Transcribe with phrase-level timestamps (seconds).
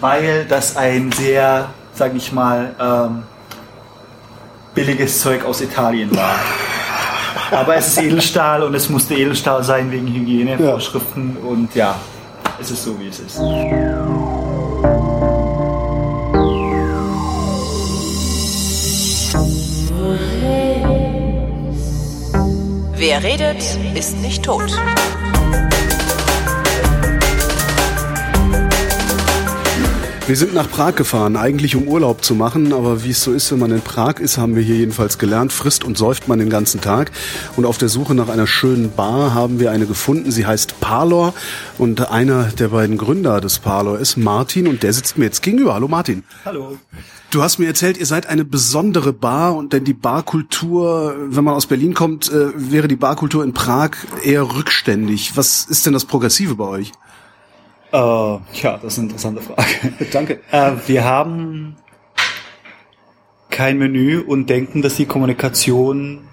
[0.00, 3.22] weil das ein sehr, sag ich mal, ähm,
[4.74, 6.36] billiges Zeug aus Italien war.
[7.50, 11.48] Aber es ist Edelstahl und es musste Edelstahl sein wegen Hygienevorschriften ja.
[11.48, 11.94] und ja,
[12.60, 13.40] es ist so, wie es ist.
[22.96, 23.62] Wer redet,
[23.94, 24.72] ist nicht tot.
[30.26, 33.52] Wir sind nach Prag gefahren, eigentlich um Urlaub zu machen, aber wie es so ist,
[33.52, 36.48] wenn man in Prag ist, haben wir hier jedenfalls gelernt, frisst und säuft man den
[36.48, 37.12] ganzen Tag.
[37.56, 41.34] Und auf der Suche nach einer schönen Bar haben wir eine gefunden, sie heißt Parlor
[41.76, 45.74] und einer der beiden Gründer des Parlor ist Martin und der sitzt mir jetzt gegenüber.
[45.74, 46.24] Hallo Martin.
[46.46, 46.78] Hallo.
[47.30, 51.52] Du hast mir erzählt, ihr seid eine besondere Bar und denn die Barkultur, wenn man
[51.52, 53.90] aus Berlin kommt, äh, wäre die Barkultur in Prag
[54.22, 55.36] eher rückständig.
[55.36, 56.92] Was ist denn das Progressive bei euch?
[57.94, 59.92] Äh, ja, das ist eine interessante Frage.
[60.12, 60.40] Danke.
[60.50, 61.76] Äh, wir haben
[63.50, 66.26] kein Menü und denken, dass die Kommunikation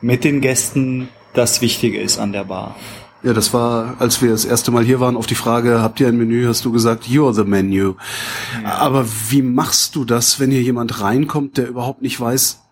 [0.00, 2.76] mit den Gästen das Wichtige ist an der Bar.
[3.24, 6.06] Ja, das war, als wir das erste Mal hier waren, auf die Frage, habt ihr
[6.06, 7.94] ein Menü, hast du gesagt, you're the menu.
[8.62, 8.74] Ja.
[8.74, 12.62] Aber wie machst du das, wenn hier jemand reinkommt, der überhaupt nicht weiß,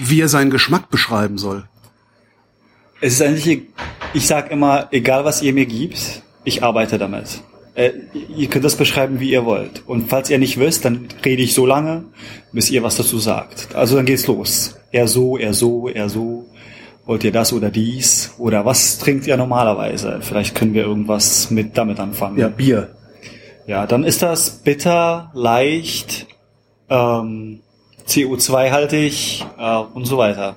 [0.00, 1.68] wie er seinen Geschmack beschreiben soll?
[3.00, 3.62] Es ist eigentlich,
[4.14, 7.42] ich sag immer, egal was ihr mir gibt, ich arbeite damit.
[7.74, 7.92] Äh,
[8.36, 9.82] ihr könnt das beschreiben, wie ihr wollt.
[9.86, 12.04] Und falls ihr nicht wisst, dann rede ich so lange,
[12.52, 13.74] bis ihr was dazu sagt.
[13.74, 14.76] Also dann geht's los.
[14.90, 16.46] Er so, er so, er so.
[17.04, 18.34] Wollt ihr das oder dies?
[18.38, 20.18] Oder was trinkt ihr normalerweise?
[20.20, 22.38] Vielleicht können wir irgendwas mit damit anfangen.
[22.38, 22.94] Ja, Bier.
[23.66, 26.26] Ja, dann ist das bitter, leicht,
[26.90, 27.60] ähm,
[28.06, 30.56] CO2-haltig äh, und so weiter.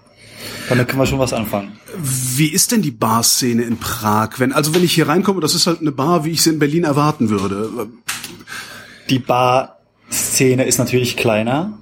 [0.70, 1.74] Damit können wir schon was anfangen.
[1.98, 4.40] Wie ist denn die Barszene in Prag?
[4.40, 6.60] Wenn, also wenn ich hier reinkomme, das ist halt eine Bar, wie ich sie in
[6.60, 7.88] Berlin erwarten würde.
[9.10, 11.78] Die Barszene ist natürlich kleiner,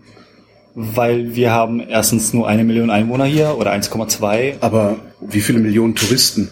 [0.76, 4.56] weil wir haben erstens nur eine Million Einwohner hier oder 1,2.
[4.60, 6.50] Aber wie viele Millionen Touristen?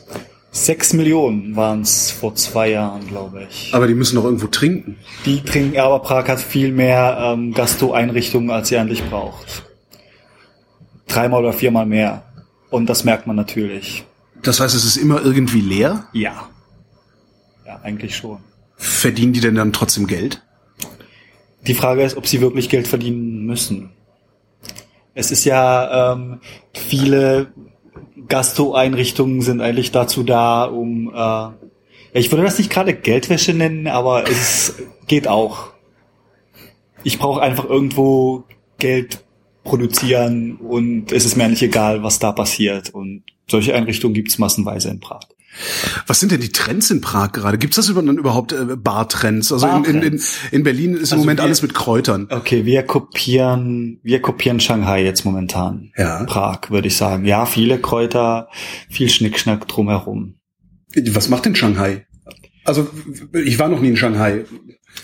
[0.53, 3.73] Sechs Millionen waren es vor zwei Jahren, glaube ich.
[3.73, 4.97] Aber die müssen doch irgendwo trinken.
[5.25, 9.70] Die trinken, aber Prag hat viel mehr ähm, Gastro-Einrichtungen, als sie eigentlich braucht
[11.13, 12.23] dreimal oder viermal mehr.
[12.69, 14.05] Und das merkt man natürlich.
[14.44, 16.07] Das heißt, es ist immer irgendwie leer?
[16.13, 16.49] Ja.
[17.66, 18.39] Ja, eigentlich schon.
[18.75, 20.41] Verdienen die denn dann trotzdem Geld?
[21.67, 23.91] Die Frage ist, ob sie wirklich Geld verdienen müssen.
[25.13, 26.39] Es ist ja, ähm,
[26.73, 27.51] viele
[28.28, 31.49] Gastro-Einrichtungen sind eigentlich dazu da, um, äh,
[32.13, 34.75] ich würde das nicht gerade Geldwäsche nennen, aber es
[35.07, 35.72] geht auch.
[37.03, 38.43] Ich brauche einfach irgendwo
[38.78, 39.23] Geld
[39.63, 42.89] produzieren und es ist mir eigentlich egal, was da passiert.
[42.89, 45.22] Und solche Einrichtungen gibt's massenweise in Prag.
[46.07, 47.57] Was sind denn die Trends in Prag gerade?
[47.57, 49.51] Gibt's das dann überhaupt äh, Bartrends?
[49.51, 52.27] Also Bar in, in, in, Berlin ist also im Moment wir, alles mit Kräutern.
[52.29, 55.91] Okay, wir kopieren, wir kopieren Shanghai jetzt momentan.
[55.97, 56.23] Ja.
[56.23, 57.25] Prag, würde ich sagen.
[57.25, 58.47] Ja, viele Kräuter,
[58.89, 60.35] viel Schnickschnack drumherum.
[61.09, 62.05] Was macht denn Shanghai?
[62.63, 62.88] Also
[63.33, 64.45] ich war noch nie in Shanghai.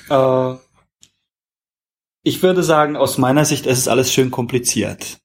[0.09, 0.53] Äh,
[2.27, 5.19] ich würde sagen, aus meiner Sicht es ist alles schön kompliziert.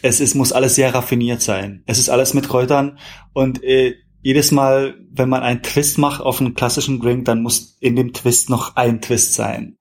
[0.00, 1.82] Es ist, muss alles sehr raffiniert sein.
[1.86, 2.98] Es ist alles mit Kräutern
[3.34, 7.76] und äh, jedes Mal, wenn man einen Twist macht auf einen klassischen Drink, dann muss
[7.80, 9.76] in dem Twist noch ein Twist sein.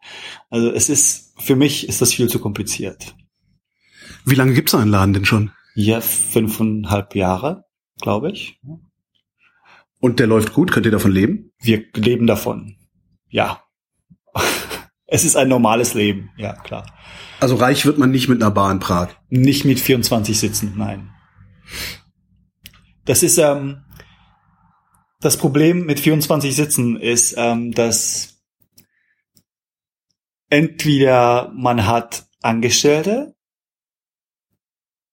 [0.49, 3.15] Also es ist, für mich ist das viel zu kompliziert.
[4.25, 5.51] Wie lange gibt's einen Laden denn schon?
[5.73, 7.63] Ja, fünfeinhalb Jahre,
[8.01, 8.59] glaube ich.
[9.99, 10.71] Und der läuft gut?
[10.71, 11.53] Könnt ihr davon leben?
[11.61, 12.75] Wir leben davon.
[13.29, 13.63] Ja.
[15.07, 16.85] Es ist ein normales Leben, ja, klar.
[17.39, 19.09] Also reich wird man nicht mit einer Bar in Prag.
[19.29, 21.11] Nicht mit 24 Sitzen, nein.
[23.05, 23.83] Das ist, ähm,
[25.21, 28.41] das Problem mit 24 Sitzen ist, ähm, dass
[30.49, 33.35] entweder man hat Angestellte,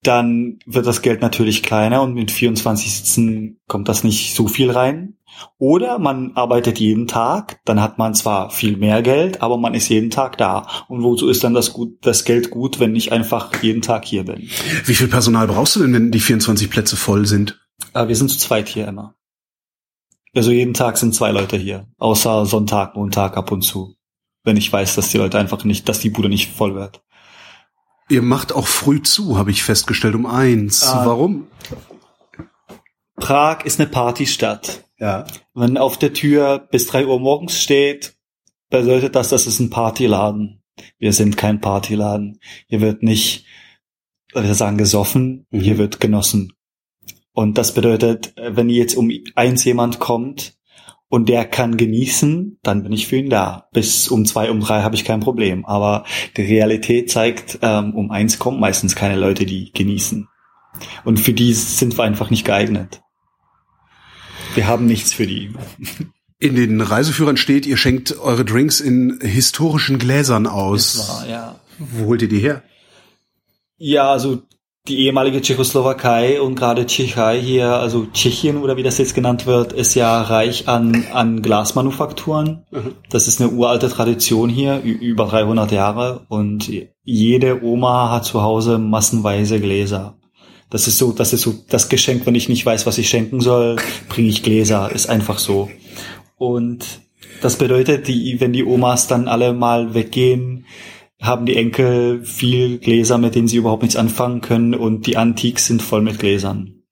[0.03, 4.71] dann wird das Geld natürlich kleiner und mit 24 Sitzen kommt das nicht so viel
[4.71, 5.17] rein.
[5.59, 9.89] Oder man arbeitet jeden Tag, dann hat man zwar viel mehr Geld, aber man ist
[9.89, 10.67] jeden Tag da.
[10.89, 14.25] Und wozu ist dann das, gut, das Geld gut, wenn ich einfach jeden Tag hier
[14.25, 14.49] bin?
[14.85, 17.61] Wie viel Personal brauchst du denn, wenn die 24 Plätze voll sind?
[17.95, 19.15] Äh, wir sind zu zweit hier immer.
[20.35, 23.97] Also jeden Tag sind zwei Leute hier, außer Sonntag, Montag ab und zu.
[24.45, 27.03] Wenn ich weiß, dass die Leute einfach nicht, dass die Bude nicht voll wird.
[28.09, 30.85] Ihr macht auch früh zu, habe ich festgestellt, um eins.
[30.85, 31.47] Ah, Warum?
[33.17, 34.85] Prag ist eine Partystadt.
[35.03, 35.27] Ja.
[35.53, 38.15] Wenn auf der Tür bis drei Uhr morgens steht,
[38.71, 40.63] bedeutet das, das ist ein Partyladen.
[41.01, 42.39] Wir sind kein Partyladen.
[42.69, 43.45] Hier wird nicht,
[44.33, 45.61] wir sagen gesoffen, mhm.
[45.61, 46.53] hier wird genossen.
[47.33, 50.55] Und das bedeutet, wenn jetzt um eins jemand kommt
[51.09, 53.69] und der kann genießen, dann bin ich für ihn da.
[53.73, 55.67] Bis um zwei, um drei habe ich kein Problem.
[55.67, 56.05] Aber
[56.37, 60.29] die Realität zeigt, ähm, um eins kommen meistens keine Leute, die genießen.
[61.05, 63.03] Und für die sind wir einfach nicht geeignet.
[64.55, 65.53] Wir haben nichts für die.
[66.39, 70.95] In den Reiseführern steht, ihr schenkt eure Drinks in historischen Gläsern aus.
[70.95, 71.61] Das war, ja.
[71.79, 72.63] Wo holt ihr die her?
[73.79, 74.43] Ja, also
[74.89, 79.73] die ehemalige Tschechoslowakei und gerade Tschechei hier, also Tschechien oder wie das jetzt genannt wird,
[79.73, 82.65] ist ja reich an, an Glasmanufakturen.
[82.73, 82.97] Mhm.
[83.09, 86.69] Das ist eine uralte Tradition hier, über 300 Jahre und
[87.05, 90.17] jede Oma hat zu Hause massenweise Gläser.
[90.73, 93.43] Das ist so, das ist so das Geschenk, wenn ich nicht weiß, was ich schenken
[93.43, 93.77] soll,
[94.09, 95.71] bringe ich Gläser, ist einfach so.
[96.39, 97.03] Und
[97.43, 100.65] das bedeutet, die, wenn die Omas dann alle mal weggehen,
[101.21, 105.67] haben die Enkel viel Gläser, mit denen sie überhaupt nichts anfangen können und die Antiques
[105.67, 106.83] sind voll mit Gläsern.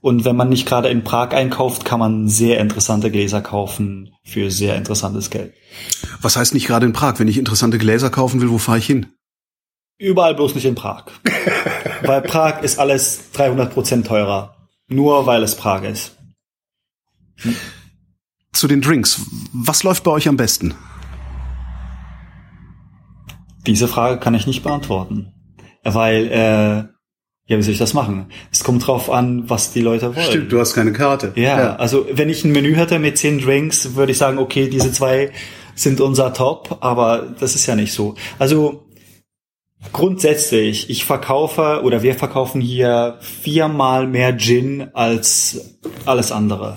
[0.00, 4.52] Und wenn man nicht gerade in Prag einkauft, kann man sehr interessante Gläser kaufen für
[4.52, 5.54] sehr interessantes Geld.
[6.20, 7.18] Was heißt nicht gerade in Prag?
[7.18, 9.06] Wenn ich interessante Gläser kaufen will, wo fahre ich hin?
[9.98, 11.06] Überall bloß nicht in Prag.
[12.06, 14.56] weil Prag ist alles 300 Prozent teurer.
[14.88, 16.16] Nur weil es Prag ist.
[18.52, 19.20] Zu den Drinks.
[19.52, 20.74] Was läuft bei euch am besten?
[23.66, 25.32] Diese Frage kann ich nicht beantworten.
[25.82, 26.76] Weil, äh,
[27.46, 28.26] ja, wie soll ich das machen?
[28.52, 30.48] Es kommt drauf an, was die Leute wollen.
[30.48, 31.32] du hast keine Karte.
[31.34, 34.92] Ja, also wenn ich ein Menü hätte mit zehn Drinks, würde ich sagen, okay, diese
[34.92, 35.32] zwei
[35.74, 38.14] sind unser Top, aber das ist ja nicht so.
[38.38, 38.83] Also
[39.92, 46.76] grundsätzlich, ich verkaufe oder wir verkaufen hier viermal mehr Gin als alles andere.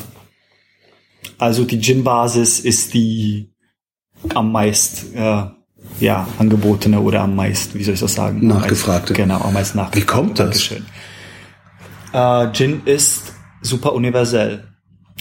[1.38, 3.52] Also die Gin-Basis ist die
[4.34, 5.44] am meist äh,
[6.00, 8.46] ja angebotene oder am meist, wie soll ich das sagen?
[8.48, 9.14] Nachgefragte.
[9.14, 10.00] Meist, genau, am meist nachgefragte.
[10.00, 10.70] Wie kommt das?
[10.70, 10.86] Dankeschön.
[12.14, 14.68] Äh, Gin ist super universell.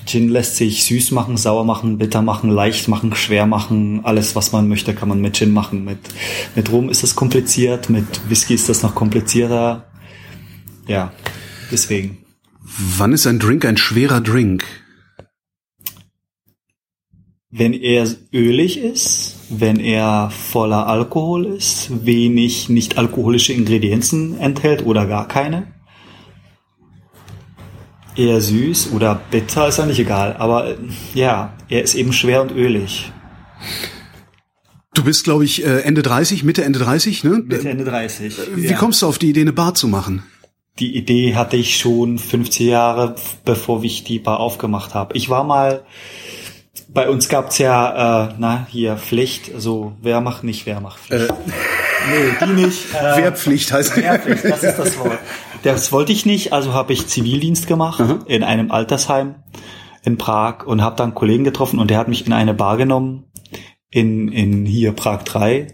[0.04, 4.04] Gin lässt sich süß machen, sauer machen, bitter machen, leicht machen, schwer machen.
[4.04, 5.84] Alles, was man möchte, kann man mit Gin machen.
[5.84, 5.98] Mit,
[6.54, 9.86] mit Rum ist das kompliziert, mit Whisky ist das noch komplizierter.
[10.86, 11.12] Ja,
[11.70, 12.18] deswegen.
[12.60, 14.64] Wann ist ein Drink ein schwerer Drink?
[17.50, 25.06] Wenn er ölig ist, wenn er voller Alkohol ist, wenig nicht alkoholische Ingredienzen enthält oder
[25.06, 25.75] gar keine.
[28.16, 30.76] Eher süß oder bitter ist eigentlich egal, aber äh,
[31.14, 33.12] ja, er ist eben schwer und ölig.
[34.94, 37.42] Du bist, glaube ich, äh, Ende 30, Mitte, Ende 30, ne?
[37.44, 38.34] Mitte Ende 30.
[38.54, 38.76] Wie ja.
[38.76, 40.22] kommst du auf die Idee, eine Bar zu machen?
[40.78, 43.14] Die Idee hatte ich schon 50 Jahre,
[43.44, 45.14] bevor ich die Bar aufgemacht habe.
[45.14, 45.84] Ich war mal,
[46.88, 51.32] bei uns gab's ja, äh, na, hier Pflicht, also wer macht nicht, wer macht Pflicht.
[52.10, 52.94] nee, die nicht.
[52.94, 55.18] Äh, Wehrpflicht heißt Wehrpflicht, das ist das Wort.
[55.66, 59.34] Das wollte ich nicht, also habe ich Zivildienst gemacht in einem Altersheim
[60.04, 62.76] in Prag und habe dann einen Kollegen getroffen und der hat mich in eine Bar
[62.76, 63.24] genommen
[63.90, 65.66] in, in hier Prag 3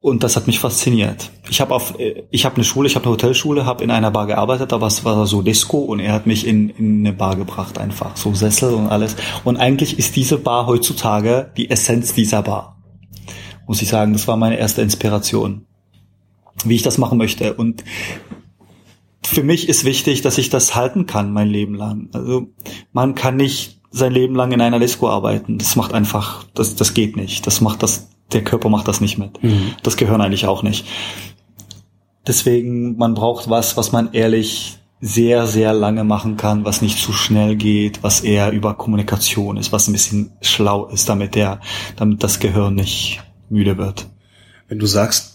[0.00, 1.30] und das hat mich fasziniert.
[1.50, 4.10] Ich habe auf äh, ich habe eine Schule, ich habe eine Hotelschule, habe in einer
[4.10, 7.36] Bar gearbeitet, aber es war so Disco und er hat mich in, in eine Bar
[7.36, 9.14] gebracht einfach, so Sessel und alles.
[9.44, 12.82] Und eigentlich ist diese Bar heutzutage die Essenz dieser Bar.
[13.66, 15.66] Muss ich sagen, das war meine erste Inspiration,
[16.64, 17.84] wie ich das machen möchte und
[19.26, 22.08] für mich ist wichtig, dass ich das halten kann mein Leben lang.
[22.12, 22.48] Also
[22.92, 25.58] man kann nicht sein Leben lang in einer Disco arbeiten.
[25.58, 27.46] Das macht einfach, das, das geht nicht.
[27.46, 29.38] Das macht das, der Körper macht das nicht mit.
[29.82, 30.86] Das Gehirn eigentlich auch nicht.
[32.26, 37.12] Deswegen, man braucht was, was man ehrlich sehr, sehr lange machen kann, was nicht zu
[37.12, 41.60] schnell geht, was eher über Kommunikation ist, was ein bisschen schlau ist, damit der,
[41.96, 44.08] damit das Gehirn nicht müde wird.
[44.66, 45.33] Wenn du sagst,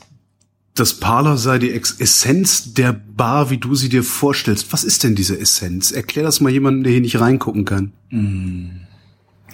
[0.80, 4.72] das Parler sei die Essenz der Bar, wie du sie dir vorstellst.
[4.72, 5.92] Was ist denn diese Essenz?
[5.92, 7.94] Erklär das mal jemandem, der hier nicht reingucken kann.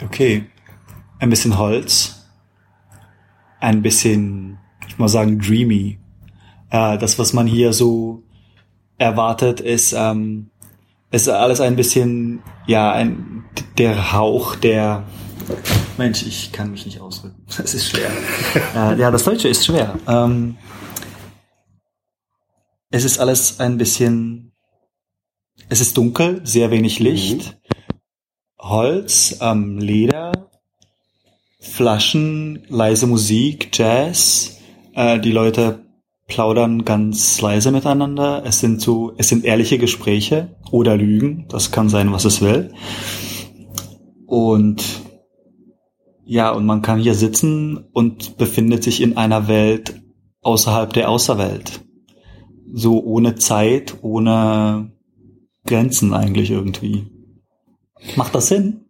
[0.04, 0.46] Okay.
[1.20, 2.26] Ein bisschen Holz.
[3.60, 5.98] Ein bisschen, ich mal sagen, dreamy.
[6.70, 8.24] Äh, das, was man hier so
[8.98, 10.50] erwartet, ist, ähm,
[11.12, 13.44] ist alles ein bisschen, ja, ein,
[13.78, 15.04] der Hauch der,
[15.98, 17.36] Mensch, ich kann mich nicht ausdrücken.
[17.58, 18.12] Das ist schwer.
[18.76, 19.98] äh, ja, das Deutsche ist schwer.
[20.08, 20.58] Ähm,
[22.92, 24.52] es ist alles ein bisschen,
[25.70, 27.58] es ist dunkel, sehr wenig Licht.
[28.58, 30.50] Holz, ähm, Leder,
[31.60, 34.58] Flaschen, leise Musik, Jazz.
[34.94, 35.86] Äh, die Leute
[36.28, 38.44] plaudern ganz leise miteinander.
[38.46, 41.46] Es sind so, es sind ehrliche Gespräche oder Lügen.
[41.50, 42.74] Das kann sein, was es will.
[44.26, 44.84] Und
[46.26, 50.02] ja, und man kann hier sitzen und befindet sich in einer Welt
[50.42, 51.85] außerhalb der Außerwelt.
[52.78, 54.92] So ohne Zeit, ohne
[55.66, 57.08] Grenzen eigentlich irgendwie.
[58.16, 58.86] Macht das Sinn?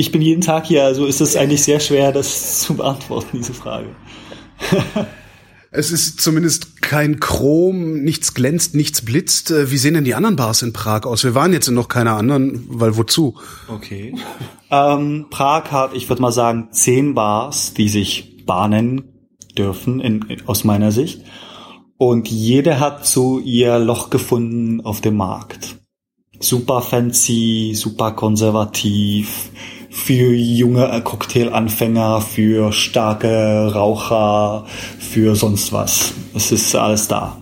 [0.00, 3.54] ich bin jeden Tag hier, also ist es eigentlich sehr schwer, das zu beantworten, diese
[3.54, 3.94] Frage.
[5.72, 9.50] Es ist zumindest kein Chrom, nichts glänzt, nichts blitzt.
[9.50, 11.22] Äh, wie sehen denn die anderen Bars in Prag aus?
[11.22, 13.36] Wir waren jetzt in noch keiner anderen, weil wozu?
[13.68, 14.16] Okay.
[14.70, 19.02] ähm, Prag hat, ich würde mal sagen, zehn Bars, die sich Bar nennen
[19.56, 21.20] dürfen, in, aus meiner Sicht.
[22.00, 25.76] Und jede hat so ihr Loch gefunden auf dem Markt.
[26.38, 29.50] Super fancy, super konservativ,
[29.90, 34.64] für junge Cocktailanfänger, für starke Raucher,
[34.98, 36.14] für sonst was.
[36.34, 37.36] Es ist alles da.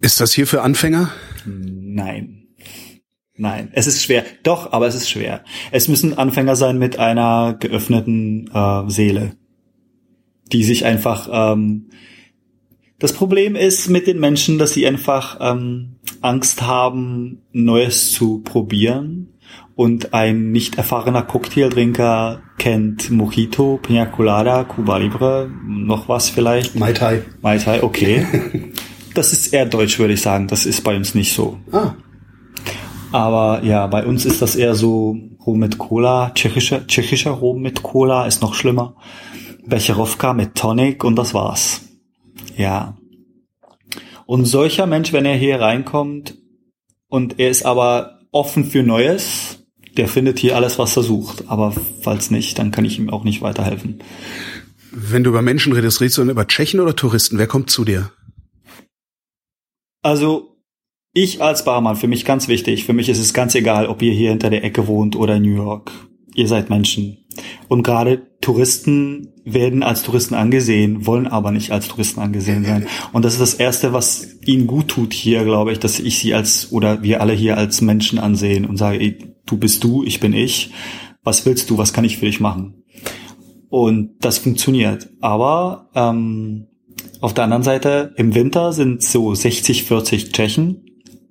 [0.00, 1.12] Ist das hier für Anfänger?
[1.46, 2.48] Nein.
[3.36, 4.24] Nein, es ist schwer.
[4.42, 5.44] Doch, aber es ist schwer.
[5.70, 9.36] Es müssen Anfänger sein mit einer geöffneten äh, Seele,
[10.50, 11.28] die sich einfach.
[11.30, 11.90] Ähm,
[12.98, 19.28] das Problem ist mit den Menschen, dass sie einfach ähm, Angst haben, Neues zu probieren
[19.76, 26.76] und ein nicht erfahrener Cocktailtrinker kennt Mojito, Pina Colada, Cuba Libre, noch was vielleicht?
[26.76, 27.22] Mai Tai.
[27.42, 28.24] Mai Tai, okay.
[29.14, 30.46] das ist eher deutsch, würde ich sagen.
[30.46, 31.58] Das ist bei uns nicht so.
[31.72, 31.94] Ah.
[33.10, 37.82] Aber ja, bei uns ist das eher so Rum mit Cola, tschechischer, tschechischer Rum mit
[37.82, 38.94] Cola ist noch schlimmer.
[39.66, 41.82] Becherowka mit Tonic und das war's.
[42.56, 42.96] Ja.
[44.26, 46.36] Und solcher Mensch, wenn er hier reinkommt
[47.08, 49.64] und er ist aber offen für Neues,
[49.96, 51.44] der findet hier alles, was er sucht.
[51.48, 54.02] Aber falls nicht, dann kann ich ihm auch nicht weiterhelfen.
[54.90, 57.38] Wenn du über Menschen redest, redest du dann über Tschechen oder Touristen?
[57.38, 58.10] Wer kommt zu dir?
[60.02, 60.56] Also,
[61.12, 62.84] ich als Barmann, für mich ganz wichtig.
[62.84, 65.42] Für mich ist es ganz egal, ob ihr hier hinter der Ecke wohnt oder in
[65.42, 65.92] New York.
[66.34, 67.18] Ihr seid Menschen.
[67.68, 72.86] Und gerade Touristen werden als Touristen angesehen, wollen aber nicht als Touristen angesehen sein.
[73.14, 76.34] Und das ist das Erste, was ihnen gut tut hier, glaube ich, dass ich sie
[76.34, 80.20] als, oder wir alle hier als Menschen ansehen und sage, ey, du bist du, ich
[80.20, 80.72] bin ich.
[81.22, 81.78] Was willst du?
[81.78, 82.84] Was kann ich für dich machen?
[83.70, 85.08] Und das funktioniert.
[85.22, 86.66] Aber ähm,
[87.22, 90.84] auf der anderen Seite, im Winter sind so 60, 40 Tschechen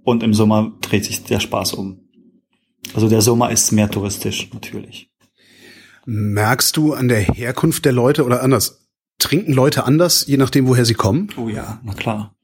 [0.04, 2.00] und im Sommer dreht sich der Spaß um.
[2.96, 5.13] Also der Sommer ist mehr touristisch, natürlich.
[6.06, 8.90] Merkst du an der Herkunft der Leute oder anders?
[9.20, 11.30] Trinken Leute anders, je nachdem, woher sie kommen?
[11.38, 12.36] Oh ja, na klar.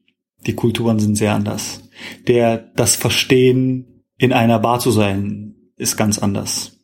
[0.46, 1.82] Die Kulturen sind sehr anders.
[2.26, 6.78] Der, das Verstehen, in einer Bar zu sein, ist ganz anders.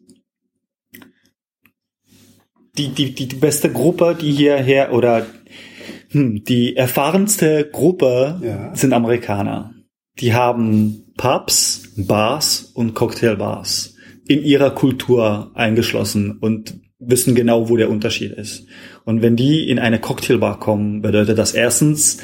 [2.76, 5.26] Die, die, die beste Gruppe, die hierher oder
[6.10, 8.76] hm, die erfahrenste Gruppe ja.
[8.76, 9.74] sind Amerikaner.
[10.20, 13.95] Die haben Pubs, Bars und Cocktailbars
[14.28, 18.66] in ihrer Kultur eingeschlossen und wissen genau, wo der Unterschied ist.
[19.04, 22.18] Und wenn die in eine Cocktailbar kommen, bedeutet das erstens,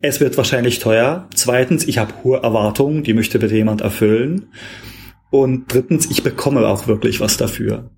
[0.00, 1.28] es wird wahrscheinlich teuer.
[1.34, 4.48] Zweitens, ich habe hohe Erwartungen, die möchte bitte jemand erfüllen.
[5.30, 7.90] Und drittens, ich bekomme auch wirklich was dafür.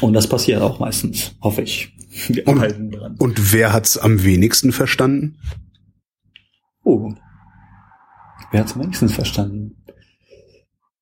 [0.00, 1.94] Und das passiert auch meistens, hoffe ich.
[2.28, 3.16] Wir und, arbeiten dran.
[3.18, 5.36] Und wer hat's am wenigsten verstanden?
[6.82, 7.12] Oh.
[8.50, 9.75] Wer hat's am wenigsten verstanden?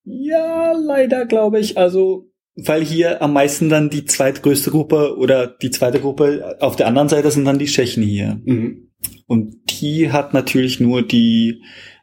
[0.05, 1.77] Ja, leider glaube ich.
[1.77, 6.87] Also, weil hier am meisten dann die zweitgrößte Gruppe oder die zweite Gruppe auf der
[6.87, 8.39] anderen Seite sind dann die Tschechen hier.
[8.45, 8.91] Mhm.
[9.27, 11.61] Und die hat natürlich nur die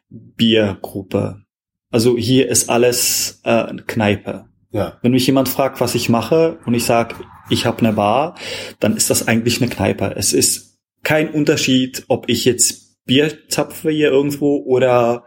[0.09, 1.41] Biergruppe.
[1.89, 4.45] Also hier ist alles äh, Kneipe.
[4.71, 4.99] Ja.
[5.01, 7.15] Wenn mich jemand fragt, was ich mache und ich sage,
[7.49, 8.35] ich habe eine Bar,
[8.79, 10.13] dann ist das eigentlich eine Kneipe.
[10.15, 15.25] Es ist kein Unterschied, ob ich jetzt Bier zapfe hier irgendwo oder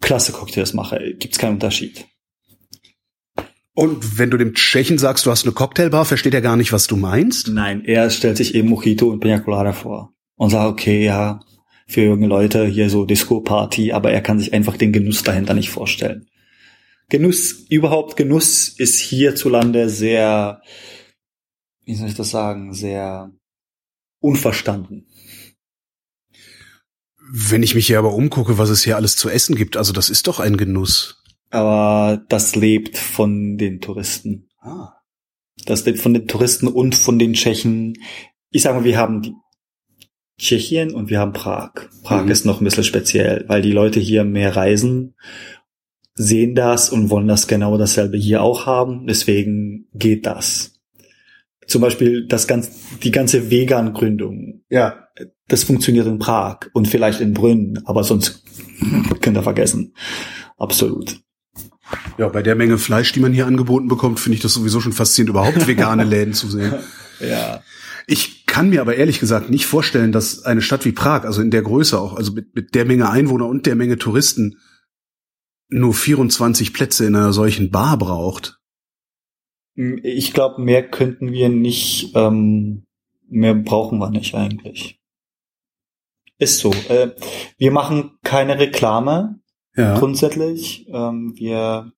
[0.00, 1.14] klasse Cocktails mache.
[1.18, 2.06] Gibt's keinen Unterschied.
[3.74, 6.86] Und wenn du dem Tschechen sagst, du hast eine Cocktailbar, versteht er gar nicht, was
[6.86, 7.48] du meinst?
[7.48, 11.40] Nein, er stellt sich eben Mojito und Pina Colada vor und sagt, okay, ja,
[11.86, 15.70] für junge Leute hier so Disco-Party, aber er kann sich einfach den Genuss dahinter nicht
[15.70, 16.26] vorstellen.
[17.08, 20.62] Genuss, überhaupt Genuss ist hierzulande sehr,
[21.84, 23.32] wie soll ich das sagen, sehr
[24.20, 25.06] unverstanden.
[27.34, 30.10] Wenn ich mich hier aber umgucke, was es hier alles zu essen gibt, also das
[30.10, 31.21] ist doch ein Genuss.
[31.52, 34.48] Aber das lebt von den Touristen.
[34.58, 34.94] Ah.
[35.66, 37.98] Das lebt von den Touristen und von den Tschechen.
[38.50, 39.34] Ich sage mal, wir haben die
[40.38, 41.72] Tschechien und wir haben Prag.
[42.02, 42.30] Prag mhm.
[42.30, 45.14] ist noch ein bisschen speziell, weil die Leute hier mehr reisen,
[46.14, 49.06] sehen das und wollen das genau dasselbe hier auch haben.
[49.06, 50.80] Deswegen geht das.
[51.66, 54.62] Zum Beispiel das ganz, die ganze Vegan-Gründung.
[54.70, 55.06] Ja.
[55.48, 58.42] Das funktioniert in Prag und vielleicht in Brünn, aber sonst
[59.20, 59.92] könnt ihr vergessen.
[60.56, 61.20] Absolut.
[62.18, 64.92] Ja, bei der Menge Fleisch, die man hier angeboten bekommt, finde ich das sowieso schon
[64.92, 66.74] faszinierend, überhaupt vegane Läden zu sehen.
[67.20, 67.62] Ja.
[68.06, 71.50] Ich kann mir aber ehrlich gesagt nicht vorstellen, dass eine Stadt wie Prag, also in
[71.50, 74.58] der Größe auch, also mit, mit der Menge Einwohner und der Menge Touristen,
[75.68, 78.58] nur 24 Plätze in einer solchen Bar braucht.
[79.74, 82.84] Ich glaube, mehr könnten wir nicht, ähm,
[83.28, 85.00] mehr brauchen wir nicht eigentlich.
[86.38, 86.72] Ist so.
[86.88, 87.12] Äh,
[87.56, 89.40] wir machen keine Reklame
[89.76, 89.98] Ja.
[89.98, 90.86] grundsätzlich.
[90.88, 91.92] Ähm, wir,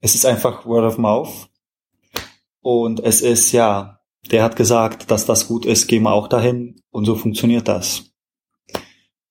[0.00, 1.48] es ist einfach Word of Mouth.
[2.60, 4.00] Und es ist, ja,
[4.30, 6.82] der hat gesagt, dass das gut ist, gehen wir auch dahin.
[6.90, 8.12] Und so funktioniert das.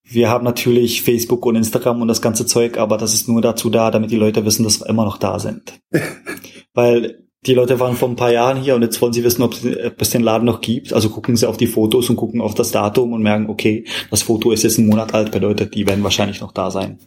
[0.02, 3.68] Wir haben natürlich Facebook und Instagram und das ganze Zeug, aber das ist nur dazu
[3.68, 5.80] da, damit die Leute wissen, dass wir immer noch da sind.
[6.72, 9.54] Weil die Leute waren vor ein paar Jahren hier und jetzt wollen sie wissen, ob,
[9.98, 10.92] es den Laden noch gibt.
[10.92, 14.22] Also gucken sie auf die Fotos und gucken auf das Datum und merken, okay, das
[14.22, 16.98] Foto ist jetzt einen Monat alt, bedeutet, die werden wahrscheinlich noch da sein.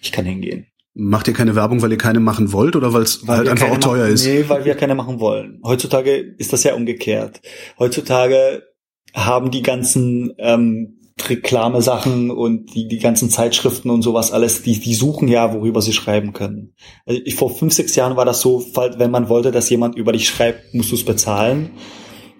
[0.00, 0.66] Ich kann hingehen.
[0.96, 3.78] Macht ihr keine Werbung, weil ihr keine machen wollt oder weil es halt einfach auch
[3.78, 4.26] teuer machen, ist?
[4.26, 5.60] Nee, weil wir keine machen wollen.
[5.64, 7.40] Heutzutage ist das ja umgekehrt.
[7.80, 8.62] Heutzutage
[9.12, 14.94] haben die ganzen ähm, Reklame-Sachen und die, die ganzen Zeitschriften und sowas alles, die, die
[14.94, 16.74] suchen ja, worüber sie schreiben können.
[17.06, 20.12] Also ich, vor fünf, sechs Jahren war das so, wenn man wollte, dass jemand über
[20.12, 21.70] dich schreibt, musst du es bezahlen.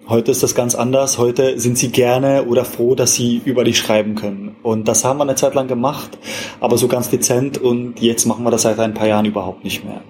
[0.07, 1.17] Heute ist das ganz anders.
[1.17, 4.55] Heute sind sie gerne oder froh, dass sie über dich schreiben können.
[4.61, 6.19] Und das haben wir eine Zeit lang gemacht,
[6.59, 9.83] aber so ganz dezent und jetzt machen wir das seit ein paar Jahren überhaupt nicht
[9.83, 10.03] mehr.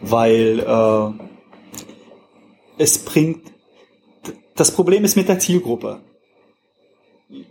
[0.00, 1.22] Weil äh,
[2.78, 3.55] es bringt.
[4.56, 6.00] Das Problem ist mit der Zielgruppe.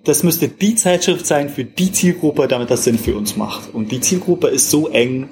[0.03, 3.73] Das müsste die Zeitschrift sein für die Zielgruppe, damit das Sinn für uns macht.
[3.73, 5.29] Und die Zielgruppe ist so eng,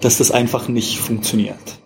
[0.00, 1.78] dass das einfach nicht funktioniert.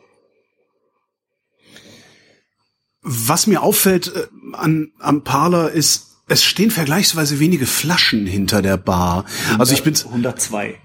[3.03, 8.77] Was mir auffällt äh, an, am Parler ist, es stehen vergleichsweise wenige Flaschen hinter der
[8.77, 9.25] Bar.
[9.59, 10.79] Also ich bin, 102.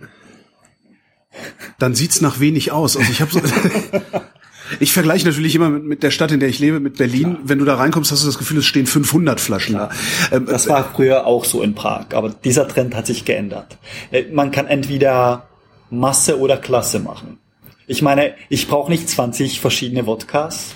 [1.80, 2.96] dann sieht's nach wenig aus.
[2.96, 3.42] Also ich habe so,
[4.79, 7.38] ich vergleiche natürlich immer mit, mit der Stadt, in der ich lebe, mit Berlin.
[7.43, 9.79] Wenn du da reinkommst, hast du das Gefühl, es stehen 500 Flaschen.
[10.32, 13.77] Ähm, Das war früher auch so in Prag, aber dieser Trend hat sich geändert.
[14.12, 15.48] Äh, Man kann entweder
[15.89, 17.38] Masse oder Klasse machen.
[17.88, 20.75] Ich meine, ich brauche nicht 20 verschiedene Wodkas.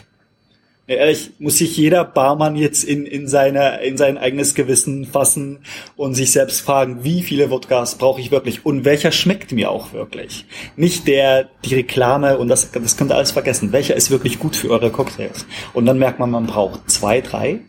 [0.89, 5.60] Ehrlich, muss sich jeder Barmann jetzt in, in, seine, in sein eigenes Gewissen fassen
[5.97, 9.91] und sich selbst fragen, wie viele Wodkas brauche ich wirklich und welcher schmeckt mir auch
[9.91, 10.45] wirklich.
[10.78, 13.73] Nicht der, die Reklame und das, das könnt ihr alles vergessen.
[13.73, 15.45] Welcher ist wirklich gut für eure Cocktails?
[15.73, 17.60] Und dann merkt man, man braucht zwei, drei.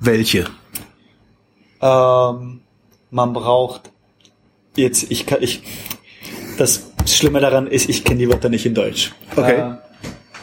[0.00, 0.46] welche?
[1.82, 2.60] Ähm,
[3.10, 3.92] man braucht
[4.74, 5.62] jetzt, ich kann, ich,
[6.56, 9.12] das Schlimme daran ist, ich kenne die Wörter nicht in Deutsch.
[9.36, 9.72] Okay.
[9.72, 9.87] Äh,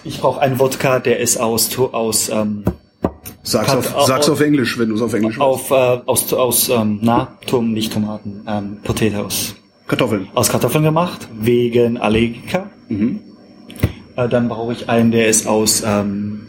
[0.06, 2.64] ich brauche einen Wodka, der ist aus, aus, ähm,
[3.44, 5.74] Sag's Kann- auf, sag's auf Englisch, wenn du es auf Englisch auf, äh,
[6.06, 9.56] aus, aus, ähm, na, Tom, nicht Tomaten, ähm, Potatoes.
[9.88, 10.28] Kartoffeln.
[10.34, 12.72] Aus Kartoffeln gemacht, wegen Allergiker.
[12.90, 13.20] Mhm.
[14.16, 16.48] Äh, dann brauche ich einen, der ist aus, ähm,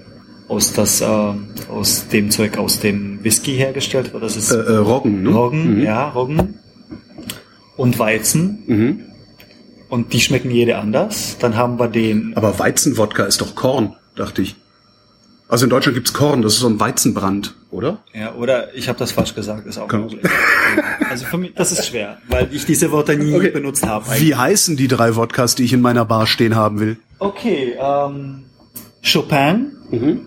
[0.48, 4.22] aus das, ähm, aus dem Zeug, aus dem Whisky hergestellt wird.
[4.22, 5.30] Das ist Äh, äh, Roggen, ne?
[5.30, 5.82] Roggen, Mhm.
[5.82, 6.54] ja, Roggen.
[7.76, 8.62] Und Weizen.
[8.66, 9.00] Mhm.
[9.88, 11.36] Und die schmecken jede anders.
[11.38, 14.56] Dann haben wir den, Aber Weizenwodka ist doch Korn, dachte ich.
[15.48, 17.98] Also in Deutschland gibt's Korn, das ist so ein Weizenbrand, oder?
[18.12, 20.22] ja, oder ich habe das falsch gesagt, ist auch Kann- möglich.
[21.08, 23.50] Also für mich, das ist schwer, weil ich diese Wörter nie Okay.
[23.50, 24.06] benutzt habe.
[24.18, 26.96] Wie heißen die drei Wodkas, die ich in meiner Bar stehen haben will?
[27.20, 28.46] Okay, ähm,
[29.04, 30.22] Chopin, Mhm.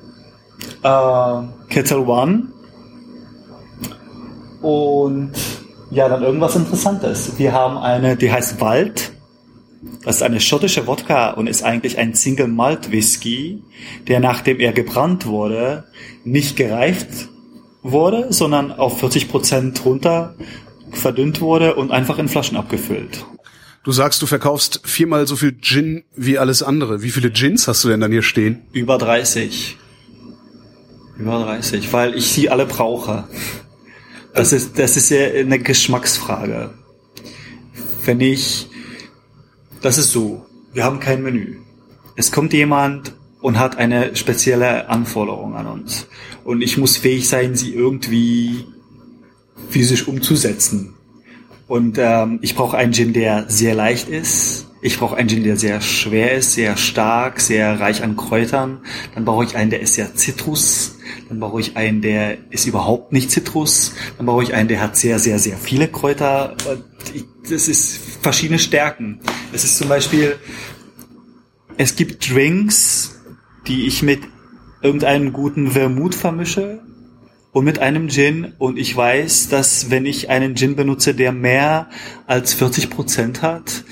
[0.84, 2.44] äh, Kettle One
[4.62, 5.32] und
[5.92, 7.34] ja, dann irgendwas Interessantes.
[7.38, 9.12] Wir haben eine, die heißt Wald.
[10.04, 13.62] Das ist eine schottische Wodka und ist eigentlich ein Single Malt Whisky,
[14.08, 15.86] der nachdem er gebrannt wurde,
[16.24, 17.30] nicht gereift
[17.82, 20.36] wurde, sondern auf 40 Prozent runter
[20.92, 23.26] verdünnt wurde und einfach in Flaschen abgefüllt.
[23.84, 27.02] Du sagst, du verkaufst viermal so viel Gin wie alles andere.
[27.02, 28.62] Wie viele Gins hast du denn dann hier stehen?
[28.72, 29.78] Über 30.
[31.18, 33.28] Über 30, weil ich sie alle brauche.
[34.34, 36.74] Das ist, das ist ja eine Geschmacksfrage.
[38.06, 38.69] Wenn ich,
[39.82, 41.58] das ist so, wir haben kein Menü.
[42.16, 46.08] Es kommt jemand und hat eine spezielle Anforderung an uns.
[46.44, 48.66] Und ich muss fähig sein, sie irgendwie
[49.70, 50.96] physisch umzusetzen.
[51.68, 54.68] Und ähm, ich brauche einen Gin, der sehr leicht ist.
[54.82, 58.80] Ich brauche einen Gin, der sehr schwer ist, sehr stark, sehr reich an Kräutern.
[59.14, 60.98] Dann brauche ich einen, der ist sehr Zitrus.
[61.28, 63.94] Dann brauche ich einen, der ist überhaupt nicht Zitrus.
[64.18, 66.56] Dann brauche ich einen, der hat sehr, sehr, sehr viele Kräuter.
[67.50, 69.20] Das ist verschiedene Stärken.
[69.52, 70.36] Es ist zum Beispiel,
[71.78, 73.20] es gibt Drinks,
[73.68, 74.22] die ich mit
[74.82, 76.82] irgendeinem guten Vermut vermische
[77.52, 81.90] und mit einem Gin und ich weiß, dass wenn ich einen Gin benutze, der mehr
[82.28, 83.84] als 40 Prozent hat,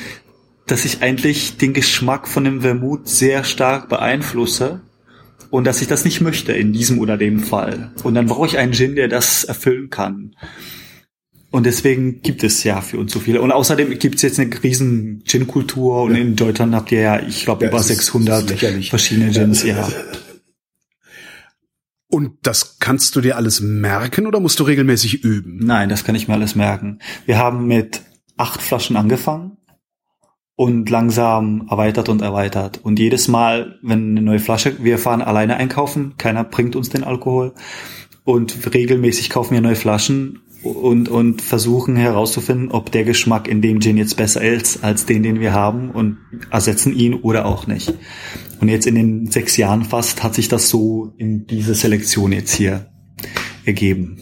[0.68, 4.82] dass ich eigentlich den Geschmack von dem Vermut sehr stark beeinflusse
[5.50, 7.92] und dass ich das nicht möchte in diesem oder dem Fall.
[8.04, 10.36] Und dann brauche ich einen Gin, der das erfüllen kann.
[11.50, 13.42] Und deswegen gibt es ja für uns so viele.
[13.42, 17.44] Und außerdem gibt es jetzt eine riesen Gin-Kultur und in Deutschland habt ihr ja, ich
[17.46, 19.88] glaube, Ja, über es ist- 600 es ist verschiedene Gins, ja.
[22.10, 25.60] Und das kannst du dir alles merken oder musst du regelmäßig üben?
[25.66, 27.00] Nein, das kann ich mir alles merken.
[27.26, 28.02] Wir haben mit
[28.38, 29.58] acht Flaschen angefangen
[30.56, 32.80] und langsam erweitert und erweitert.
[32.84, 37.04] Und jedes Mal, wenn eine neue Flasche, wir fahren alleine einkaufen, keiner bringt uns den
[37.04, 37.54] Alkohol.
[38.24, 43.80] Und regelmäßig kaufen wir neue Flaschen und, und versuchen herauszufinden, ob der Geschmack in dem
[43.80, 46.18] Gin jetzt besser ist als den, den wir haben und
[46.50, 47.94] ersetzen ihn oder auch nicht.
[48.60, 52.54] Und jetzt in den sechs Jahren fast hat sich das so in diese Selektion jetzt
[52.54, 52.88] hier
[53.66, 54.18] ergeben.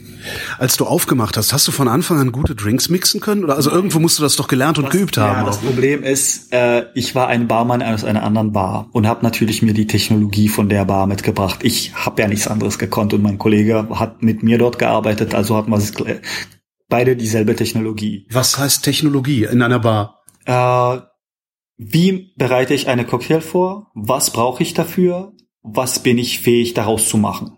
[0.58, 3.44] Als du aufgemacht hast, hast du von Anfang an gute Drinks mixen können?
[3.44, 5.40] Oder also irgendwo musst du das doch gelernt und geübt haben.
[5.40, 5.58] Ja, das.
[5.58, 9.74] Problem ist, äh, ich war ein Barmann aus einer anderen Bar und habe natürlich mir
[9.74, 11.60] die Technologie von der Bar mitgebracht.
[11.64, 15.56] Ich habe ja nichts anderes gekonnt und mein Kollege hat mit mir dort gearbeitet, also
[15.58, 16.22] hatten wir es gl-
[16.90, 18.28] beide dieselbe Technologie.
[18.32, 20.22] Was heißt Technologie in einer Bar?
[20.46, 21.02] Äh,
[21.78, 23.92] wie bereite ich eine Cocktail vor?
[23.96, 25.34] Was brauche ich dafür?
[25.62, 27.55] Was bin ich fähig daraus zu machen?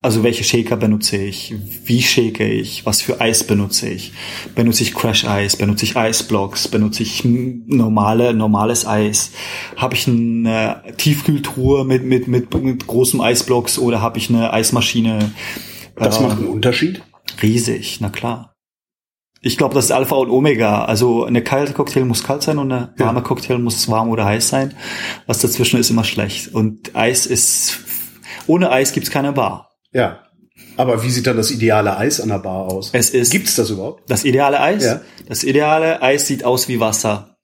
[0.00, 1.54] Also welche Shaker benutze ich?
[1.84, 2.86] Wie shake ich?
[2.86, 4.12] Was für Eis benutze ich?
[4.54, 5.56] Benutze ich Crash Eis?
[5.56, 6.68] Benutze ich Eisblocks?
[6.68, 9.32] Benutze ich normale, normales Eis?
[9.76, 15.32] Habe ich eine Tiefkühltruhe mit, mit, mit, mit großem Eisblocks oder habe ich eine Eismaschine?
[15.96, 17.02] Das Äh, macht einen Unterschied.
[17.42, 18.52] Riesig, na klar.
[19.40, 20.84] Ich glaube, das ist Alpha und Omega.
[20.84, 23.06] Also eine kalte Cocktail muss kalt sein und eine Ja.
[23.06, 24.74] warme Cocktail muss warm oder heiß sein.
[25.26, 26.54] Was dazwischen ist immer schlecht.
[26.54, 27.80] Und Eis ist
[28.46, 29.67] ohne Eis gibt's keine Bar.
[29.92, 30.20] Ja.
[30.76, 32.90] Aber wie sieht dann das ideale Eis an der Bar aus?
[32.92, 34.10] Es ist Gibt's das überhaupt?
[34.10, 34.84] das ideale Eis.
[34.84, 35.00] Ja.
[35.28, 37.36] Das ideale Eis sieht aus wie Wasser.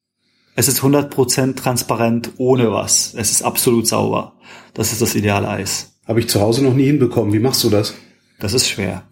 [0.57, 3.14] Es ist 100% transparent ohne was.
[3.16, 4.35] Es ist absolut sauber.
[4.72, 5.92] Das ist das ideale Eis.
[6.07, 7.33] Habe ich zu Hause noch nie hinbekommen.
[7.33, 7.94] Wie machst du das?
[8.38, 9.04] Das ist schwer.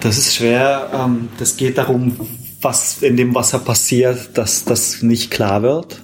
[0.00, 0.90] Das ist schwer.
[0.94, 2.16] Ähm, das geht darum,
[2.60, 6.02] was in dem Wasser passiert, dass das nicht klar wird.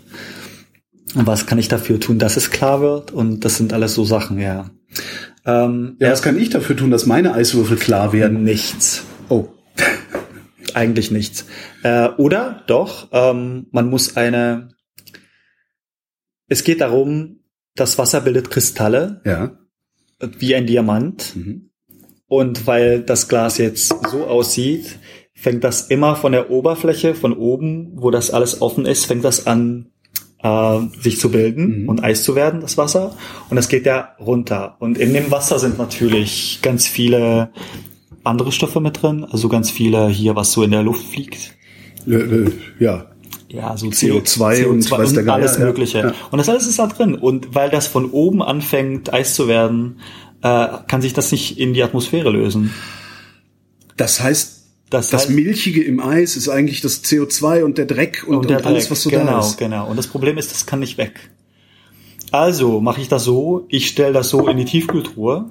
[1.14, 3.10] Und was kann ich dafür tun, dass es klar wird?
[3.12, 4.70] Und das sind alles so Sachen, ja.
[5.46, 8.42] Ähm, Ja, was kann ich dafür tun, dass meine Eiswürfel klar werden?
[8.44, 9.04] nichts.
[9.28, 9.48] Oh.
[10.74, 11.46] Eigentlich nichts.
[11.82, 14.68] Äh, oder doch, ähm, man muss eine.
[16.48, 17.40] Es geht darum,
[17.74, 19.58] das Wasser bildet Kristalle, Ja.
[20.38, 21.34] wie ein Diamant.
[21.36, 21.70] Mhm.
[22.26, 24.98] Und weil das Glas jetzt so aussieht,
[25.34, 29.46] fängt das immer von der Oberfläche, von oben, wo das alles offen ist, fängt das
[29.46, 29.89] an,
[30.42, 31.88] äh, sich zu bilden Mhm.
[31.88, 33.14] und Eis zu werden, das Wasser.
[33.48, 34.76] Und das geht ja runter.
[34.78, 37.50] Und in dem Wasser sind natürlich ganz viele
[38.24, 41.56] andere Stoffe mit drin, also ganz viele hier, was so in der Luft fliegt.
[42.06, 43.06] Äh, äh, ja.
[43.48, 45.64] Ja, so CO2 und weiß der Geier, alles ja.
[45.64, 45.98] Mögliche.
[45.98, 46.14] Ja.
[46.30, 47.16] Und das alles ist da drin.
[47.16, 49.98] Und weil das von oben anfängt, Eis zu werden,
[50.42, 52.72] äh, kann sich das nicht in die Atmosphäre lösen.
[53.96, 54.59] Das heißt,
[54.90, 58.50] Das, das heißt, Milchige im Eis ist eigentlich das CO2 und der Dreck und, und,
[58.50, 58.90] der alles, Dreck.
[58.90, 59.56] was so genau, da ist.
[59.56, 61.30] Genau, Und das Problem ist, das kann nicht weg.
[62.32, 65.46] Also mache ich das so, ich stelle das so in die Tiefkühltruhe,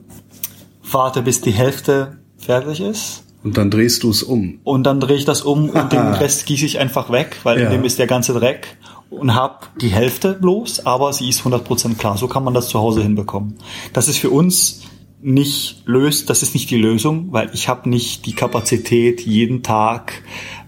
[0.91, 4.60] warte, bis die Hälfte fertig ist Und dann drehst du es um.
[4.63, 7.65] und dann drehe ich das um und den Rest gieße ich einfach weg, weil Ja.
[7.65, 8.78] in dem ist der ganze Dreck
[9.10, 12.17] und hab die Hälfte bloß, aber sie ist 100% klar.
[12.17, 13.56] So kann man das zu Hause hinbekommen.
[13.91, 14.82] Das ist für uns
[15.21, 20.23] nicht löst, das ist nicht die Lösung, weil ich habe nicht die Kapazität, jeden Tag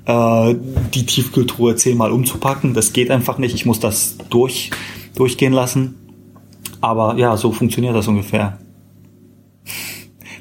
[0.05, 0.55] äh,
[0.93, 2.73] die Tiefkühltruhe zehnmal umzupacken.
[2.73, 3.55] Das geht einfach nicht.
[3.55, 4.71] Ich muss das durch,
[5.15, 5.95] durchgehen lassen.
[6.81, 8.59] Aber ja, so funktioniert das ungefähr.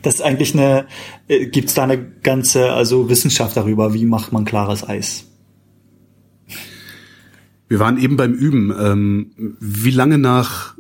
[0.03, 0.87] Das ist eigentlich eine,
[1.29, 5.27] äh, gibt's da eine ganze, also Wissenschaft darüber, wie macht man klares Eis.
[7.69, 8.75] Wir waren eben beim Üben.
[8.77, 10.75] Ähm, wie lange nach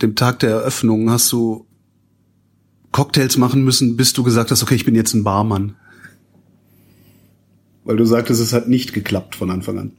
[0.00, 1.66] dem Tag der Eröffnung hast du
[2.92, 5.74] Cocktails machen müssen, bis du gesagt hast, okay, ich bin jetzt ein Barmann?
[7.84, 9.92] Weil du sagtest, es hat nicht geklappt von Anfang an.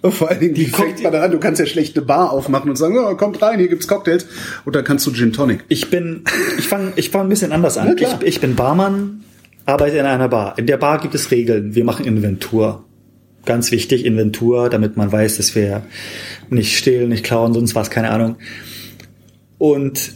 [0.00, 1.32] Und vor allen Dingen, wie fängt man da an?
[1.32, 4.26] Du kannst ja schlecht eine Bar aufmachen und sagen, oh, kommt rein, hier gibt's Cocktails.
[4.64, 5.64] Und dann kannst du Gin Tonic.
[5.68, 6.22] Ich bin,
[6.56, 7.96] ich fange ich fang ein bisschen anders an.
[7.98, 9.24] Ich, ich bin Barmann,
[9.66, 10.56] arbeite in einer Bar.
[10.56, 11.74] In der Bar gibt es Regeln.
[11.74, 12.84] Wir machen Inventur.
[13.44, 15.82] Ganz wichtig, Inventur, damit man weiß, dass wir
[16.48, 18.36] nicht stehlen, nicht klauen, sonst was, keine Ahnung.
[19.56, 20.12] Und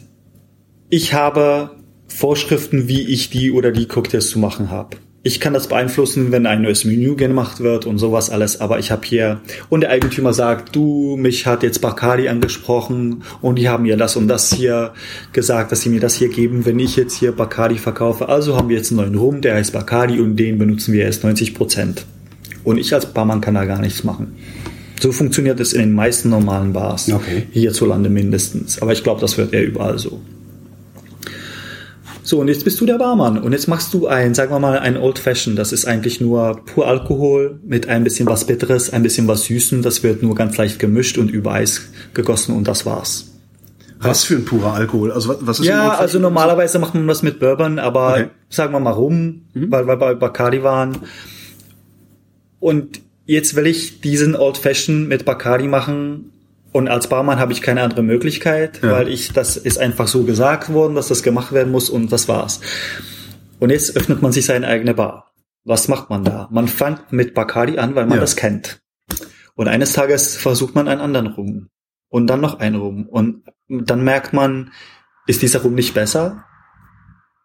[0.92, 1.70] ich habe
[2.06, 4.98] Vorschriften, wie ich die oder die Cocktails zu machen habe.
[5.22, 8.90] Ich kann das beeinflussen, wenn ein neues Menü gemacht wird und sowas alles, aber ich
[8.90, 13.84] habe hier und der Eigentümer sagt, du, mich hat jetzt Bacardi angesprochen und die haben
[13.84, 14.92] mir das und das hier
[15.32, 18.28] gesagt, dass sie mir das hier geben, wenn ich jetzt hier Bacardi verkaufe.
[18.28, 21.24] Also haben wir jetzt einen neuen Rum, der heißt Bacardi und den benutzen wir erst
[21.24, 22.04] 90 Prozent.
[22.64, 24.36] Und ich als Barmann kann da gar nichts machen.
[25.00, 27.10] So funktioniert es in den meisten normalen Bars.
[27.10, 27.44] Okay.
[27.50, 28.82] Hierzulande mindestens.
[28.82, 30.20] Aber ich glaube, das wird eher überall so.
[32.24, 33.38] So, und jetzt bist du der Barmann.
[33.38, 35.56] Und jetzt machst du ein, sagen wir mal, ein Old Fashion.
[35.56, 39.82] Das ist eigentlich nur pur Alkohol mit ein bisschen was Bitteres, ein bisschen was Süßen.
[39.82, 43.28] Das wird nur ganz leicht gemischt und über Eis gegossen und das war's.
[44.00, 45.12] Was für ein purer Alkohol?
[45.12, 46.22] Also was, ist Ja, also Fashioned?
[46.22, 48.26] normalerweise macht man das mit Bourbon, aber Okay.
[48.48, 50.98] sagen wir mal rum, weil wir bei Bacardi waren.
[52.58, 56.31] Und jetzt will ich diesen Old Fashion mit Bacardi machen.
[56.72, 58.92] Und als Barmann habe ich keine andere Möglichkeit, Ja.
[58.92, 62.28] weil ich, das ist einfach so gesagt worden, dass das gemacht werden muss und das
[62.28, 62.60] war's.
[63.60, 65.32] Und jetzt öffnet man sich seine eigene Bar.
[65.64, 66.48] Was macht man da?
[66.50, 68.20] Man fängt mit Bacardi an, weil man Ja.
[68.22, 68.80] das kennt.
[69.54, 71.68] Und eines Tages versucht man einen anderen Rum.
[72.08, 73.06] Und dann noch einen Rum.
[73.06, 74.72] Und dann merkt man,
[75.26, 76.44] ist dieser Rum nicht besser?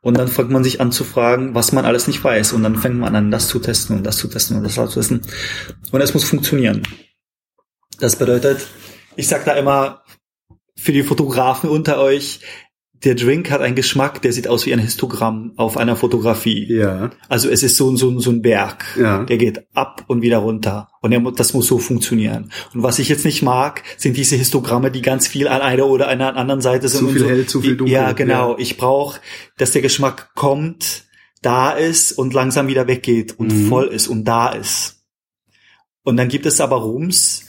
[0.02, 2.54] Und dann fängt man sich an zu fragen, was man alles nicht weiß.
[2.54, 4.86] Und dann fängt man an, das zu testen und das zu testen und das zu
[4.88, 5.22] testen.
[5.92, 6.82] Und es muss funktionieren.
[8.00, 8.66] Das bedeutet,
[9.17, 10.03] ich sag da immer,
[10.75, 12.39] für die Fotografen unter euch,
[13.03, 16.65] der Drink hat einen Geschmack, der sieht aus wie ein Histogramm auf einer Fotografie.
[16.73, 18.86] Ja, Also es ist so, so, so ein Berg.
[18.99, 19.23] Ja.
[19.23, 20.89] Der geht ab und wieder runter.
[21.01, 22.51] Und der, das muss so funktionieren.
[22.73, 26.08] Und was ich jetzt nicht mag, sind diese Histogramme, die ganz viel an einer oder
[26.08, 27.01] einer anderen Seite sind.
[27.01, 27.30] Zu viel so.
[27.30, 28.53] hell, zu viel dunkel, Ja, genau.
[28.53, 28.58] ja.
[28.60, 29.19] Ich brauche,
[29.58, 31.03] dass der Geschmack kommt,
[31.43, 33.67] da ist und langsam wieder weggeht und Mhm.
[33.67, 35.03] voll ist und da ist.
[36.03, 37.45] Und dann gibt es aber Rums,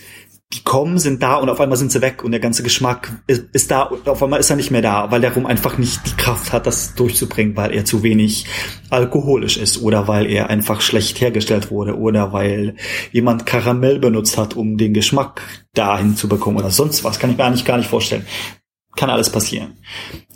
[0.55, 3.45] die kommen, sind da und auf einmal sind sie weg und der ganze Geschmack ist,
[3.53, 6.01] ist da und auf einmal ist er nicht mehr da, weil der Rum einfach nicht
[6.07, 8.47] die Kraft hat, das durchzubringen, weil er zu wenig
[8.89, 12.77] alkoholisch ist oder weil er einfach schlecht hergestellt wurde oder weil
[13.13, 15.43] jemand Karamell benutzt hat, um den Geschmack
[15.75, 17.19] dahin zu bekommen oder sonst was.
[17.19, 18.27] Kann ich mir eigentlich gar nicht vorstellen.
[18.97, 19.77] Kann alles passieren.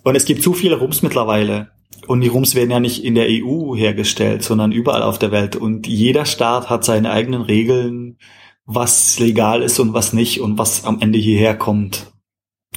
[0.05, 1.71] Und es gibt zu viele Rums mittlerweile.
[2.07, 5.57] Und die Rums werden ja nicht in der EU hergestellt, sondern überall auf der Welt.
[5.57, 8.19] Und jeder Staat hat seine eigenen Regeln,
[8.65, 12.13] was legal ist und was nicht und was am Ende hierher kommt.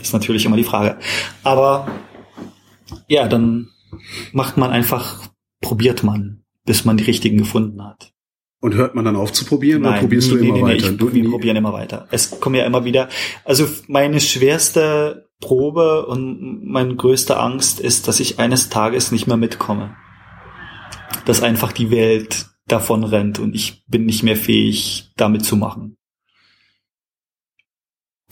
[0.01, 0.97] Ist natürlich immer die Frage.
[1.43, 1.87] Aber
[3.07, 3.69] ja, dann
[4.33, 5.27] macht man einfach,
[5.61, 8.11] probiert man, bis man die richtigen gefunden hat.
[8.61, 10.79] und hört man dann auf zu probieren oder probierst nie, du nee, immer nee, nee,
[10.79, 10.91] weiter?
[10.91, 12.07] Ich, Du- wir nie- probieren immer weiter.
[12.11, 13.09] Es kommen ja immer wieder.
[13.43, 19.37] Also meine schwerste Probe und meine größte Angst ist, dass ich eines Tages nicht mehr
[19.37, 19.95] mitkomme.
[21.25, 25.97] Dass einfach die Welt davon rennt und ich bin nicht mehr fähig, damit zu machen.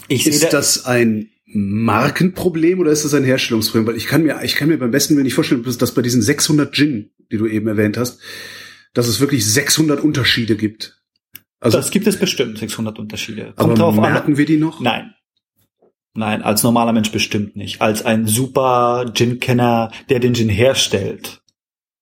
[0.08, 3.88] Ich Ist da, das ein Markenproblem oder ist das ein Herstellungsproblem?
[3.88, 6.22] Weil ich kann mir, ich kann mir beim besten Willen nicht vorstellen, dass bei diesen
[6.22, 8.19] 600 Gin, die du eben erwähnt hast,
[8.93, 11.00] dass es wirklich 600 Unterschiede gibt.
[11.60, 13.54] Also, das gibt es bestimmt 600 Unterschiede.
[13.56, 13.96] aber Kommt an.
[13.96, 14.82] merken wir die noch?
[14.82, 15.13] Nein.
[16.15, 17.82] Nein, als normaler Mensch bestimmt nicht.
[17.82, 21.41] Als ein super Gin-Kenner, der den Gin herstellt.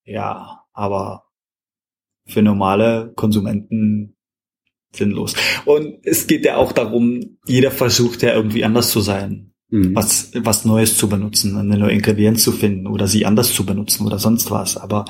[0.03, 1.30] Ja, aber
[2.31, 4.15] für normale Konsumenten
[4.93, 5.35] sinnlos.
[5.65, 9.53] Und es geht ja auch darum, jeder versucht ja irgendwie anders zu sein.
[9.69, 9.95] Mhm.
[9.95, 14.05] Was, was Neues zu benutzen, eine neue Ingredienz zu finden oder sie anders zu benutzen
[14.05, 14.75] oder sonst was.
[14.75, 15.05] Aber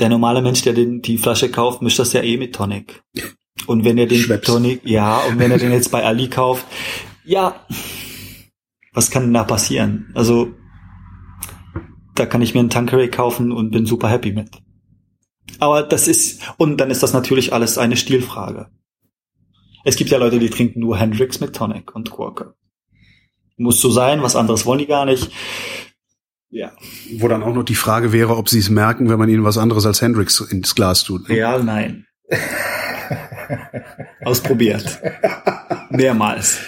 [0.00, 3.02] der normale Mensch, der den, die Flasche kauft, mischt das ja eh mit Tonic.
[3.66, 4.46] Und wenn er den Schweppes.
[4.46, 6.66] Tonic, ja, und wenn er den jetzt bei Ali kauft,
[7.24, 7.64] ja,
[8.92, 10.10] was kann denn da passieren?
[10.14, 10.52] Also,
[12.16, 14.50] da kann ich mir einen Tanqueray kaufen und bin super happy mit.
[15.64, 18.68] Aber das ist, und dann ist das natürlich alles eine Stilfrage.
[19.82, 22.54] Es gibt ja Leute, die trinken nur Hendrix mit Tonic und Quaker.
[23.56, 25.30] Muss so sein, was anderes wollen die gar nicht.
[26.50, 26.72] Ja,
[27.16, 29.56] Wo dann auch noch die Frage wäre, ob sie es merken, wenn man ihnen was
[29.56, 31.28] anderes als Hendrix ins Glas tut.
[31.30, 31.34] ne?
[31.34, 32.06] real nein.
[34.24, 35.00] Ausprobiert.
[35.90, 36.58] Mehrmals.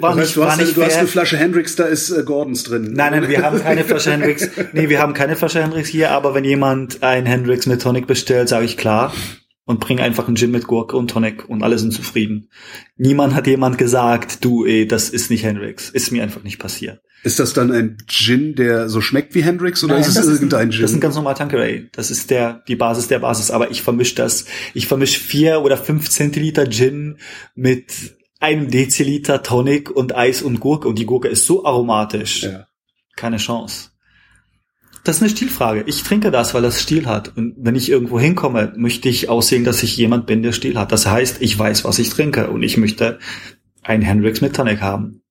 [0.00, 2.22] War Das heißt, du, hast, war nicht du hast eine Flasche Hendrix, da ist äh,
[2.22, 2.92] Gordons drin.
[2.94, 4.48] Nein, nein, wir haben keine Flasche Hendrix.
[4.72, 8.48] Nee, wir haben keine Flasche Hendrix hier, aber wenn jemand ein Hendrix mit Tonic bestellt,
[8.48, 9.12] sage ich klar
[9.64, 12.48] und bring einfach einen Gin mit Gurke und Tonic und alle sind zufrieden.
[12.96, 15.90] Niemand hat jemand gesagt, du, ey, das ist nicht Hendrix.
[15.90, 17.00] Ist mir einfach nicht passiert.
[17.24, 20.26] Ist das dann ein Gin, der so schmeckt wie Hendrix oder Nein, ist es das
[20.26, 20.82] irgendein ein, Gin?
[20.82, 21.88] Das ist ein ganz normaler Tanqueray.
[21.92, 23.52] Das ist der, die Basis der Basis.
[23.52, 24.46] Aber ich vermische das.
[24.74, 27.18] Ich vermische vier oder fünf Zentiliter Gin
[27.54, 30.88] mit einem Deziliter Tonic und Eis und Gurke.
[30.88, 32.42] Und die Gurke ist so aromatisch.
[32.42, 32.66] ja.
[33.16, 33.90] Keine Chance.
[35.04, 35.84] Das ist eine Stilfrage.
[35.86, 37.36] Ich trinke das, weil das Stil hat.
[37.36, 40.92] Und wenn ich irgendwo hinkomme, möchte ich aussehen, dass ich jemand bin, der Stil hat.
[40.92, 42.50] Das heißt, ich weiß, was ich trinke.
[42.50, 43.18] Und ich möchte
[43.82, 45.22] einen Hendrix mit Tonic haben.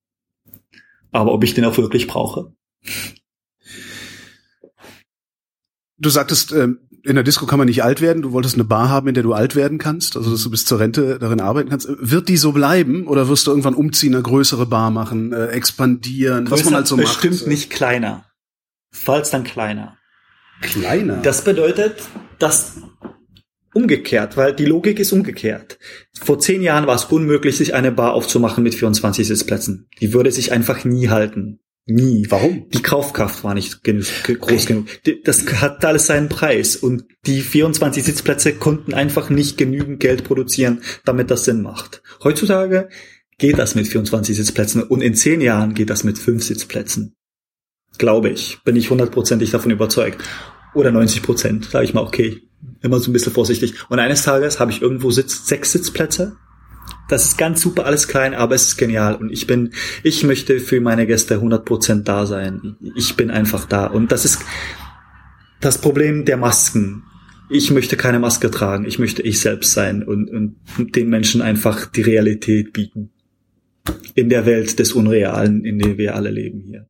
[1.10, 2.52] Aber ob ich den auch wirklich brauche?
[5.98, 8.22] Du sagtest, ähm, in der Disco kann man nicht alt werden.
[8.22, 10.64] Du wolltest eine Bar haben, in der du alt werden kannst, also dass du bis
[10.64, 11.88] zur Rente darin arbeiten kannst.
[11.88, 16.50] Wird die so bleiben oder wirst du irgendwann umziehen, eine größere Bar machen, äh, expandieren,
[16.50, 17.20] was man halt so macht?
[17.20, 18.24] Bestimmt nicht kleiner.
[18.90, 19.96] Falls dann kleiner.
[20.60, 21.16] kleiner.
[21.22, 22.02] Das bedeutet,
[22.38, 22.76] dass
[23.74, 25.78] umgekehrt, weil die Logik ist umgekehrt.
[26.20, 29.88] Vor zehn Jahren war es unmöglich, sich eine Bar aufzumachen mit 24 Sitzplätzen.
[30.00, 31.61] Die würde sich einfach nie halten.
[31.86, 32.26] Nie.
[32.28, 32.68] Warum?
[32.70, 34.86] Die Kaufkraft war nicht groß genug.
[35.24, 40.82] Das hat alles seinen Preis und die 24 Sitzplätze konnten einfach nicht genügend Geld produzieren,
[41.04, 42.02] damit das Sinn macht.
[42.22, 42.88] Heutzutage
[43.38, 47.16] geht das mit 24 Sitzplätzen und in 10 Jahren geht das mit 5 Sitzplätzen.
[47.98, 48.62] Glaube ich.
[48.62, 50.22] Bin ich hundertprozentig davon überzeugt.
[50.74, 51.64] Oder 90 Prozent.
[51.66, 52.42] Sage ich mal, okay.
[52.80, 53.74] Immer so ein bisschen vorsichtig.
[53.90, 56.36] Und eines Tages habe ich irgendwo Sitz, sechs Sitzplätze.
[57.12, 59.16] Das ist ganz super, alles klein, aber es ist genial.
[59.16, 62.76] Und ich bin, ich möchte für meine Gäste 100 Prozent da sein.
[62.96, 63.84] Ich bin einfach da.
[63.84, 64.42] Und das ist
[65.60, 67.02] das Problem der Masken.
[67.50, 68.86] Ich möchte keine Maske tragen.
[68.86, 70.56] Ich möchte ich selbst sein und, und
[70.96, 73.10] den Menschen einfach die Realität bieten.
[74.14, 76.88] In der Welt des Unrealen, in der wir alle leben hier.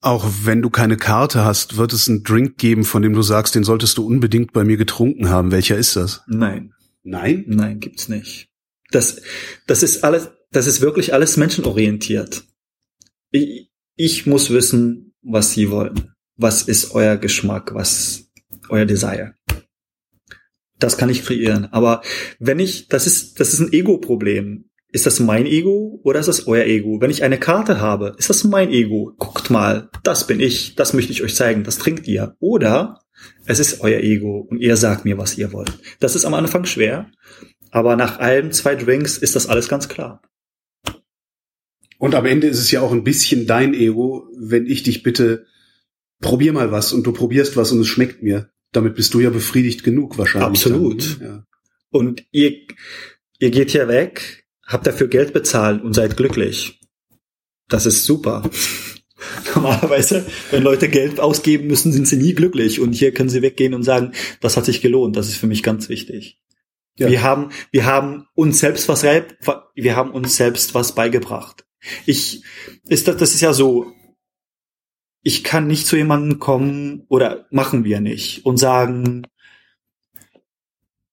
[0.00, 3.54] Auch wenn du keine Karte hast, wird es einen Drink geben, von dem du sagst,
[3.54, 5.52] den solltest du unbedingt bei mir getrunken haben.
[5.52, 6.24] Welcher ist das?
[6.26, 6.72] Nein.
[7.04, 7.44] Nein?
[7.46, 8.48] Nein, gibt's nicht.
[8.90, 9.20] Das,
[9.66, 12.44] das ist alles, das ist wirklich alles menschenorientiert.
[13.30, 16.12] Ich, ich muss wissen, was Sie wollen.
[16.36, 17.74] Was ist euer Geschmack?
[17.74, 18.30] Was
[18.68, 19.34] euer Desire?
[20.78, 21.68] Das kann ich kreieren.
[21.72, 22.02] Aber
[22.38, 24.70] wenn ich, das ist, das ist ein Ego-Problem.
[24.90, 27.00] Ist das mein Ego oder ist das euer Ego?
[27.00, 29.12] Wenn ich eine Karte habe, ist das mein Ego?
[29.18, 32.36] Guckt mal, das bin ich, das möchte ich euch zeigen, das trinkt ihr.
[32.38, 33.00] Oder
[33.46, 35.78] es ist euer Ego und ihr sagt mir, was ihr wollt.
[36.00, 37.10] Das ist am Anfang schwer,
[37.70, 40.22] aber nach allen zwei Drinks ist das alles ganz klar.
[41.98, 45.46] Und am Ende ist es ja auch ein bisschen dein Ego, wenn ich dich bitte,
[46.20, 48.50] probier mal was und du probierst was und es schmeckt mir.
[48.72, 50.48] Damit bist du ja befriedigt genug wahrscheinlich.
[50.48, 51.20] Absolut.
[51.20, 51.46] Dann, ja.
[51.90, 52.56] Und ihr,
[53.38, 56.80] ihr geht hier weg, habt dafür Geld bezahlt und seid glücklich.
[57.68, 58.50] Das ist super.
[59.54, 62.80] Normalerweise, wenn Leute Geld ausgeben müssen, sind sie nie glücklich.
[62.80, 65.16] Und hier können sie weggehen und sagen, das hat sich gelohnt.
[65.16, 66.38] Das ist für mich ganz wichtig.
[66.96, 67.08] Ja.
[67.08, 71.66] Wir haben, wir haben uns selbst was, wir haben uns selbst was beigebracht.
[72.06, 72.42] Ich,
[72.88, 73.92] ist das, das ist ja so.
[75.26, 79.26] Ich kann nicht zu jemandem kommen oder machen wir nicht und sagen,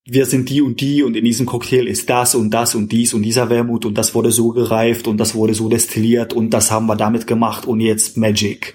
[0.05, 3.13] wir sind die und die und in diesem Cocktail ist das und das und dies
[3.13, 6.71] und dieser Wermut und das wurde so gereift und das wurde so destilliert und das
[6.71, 8.73] haben wir damit gemacht und jetzt Magic.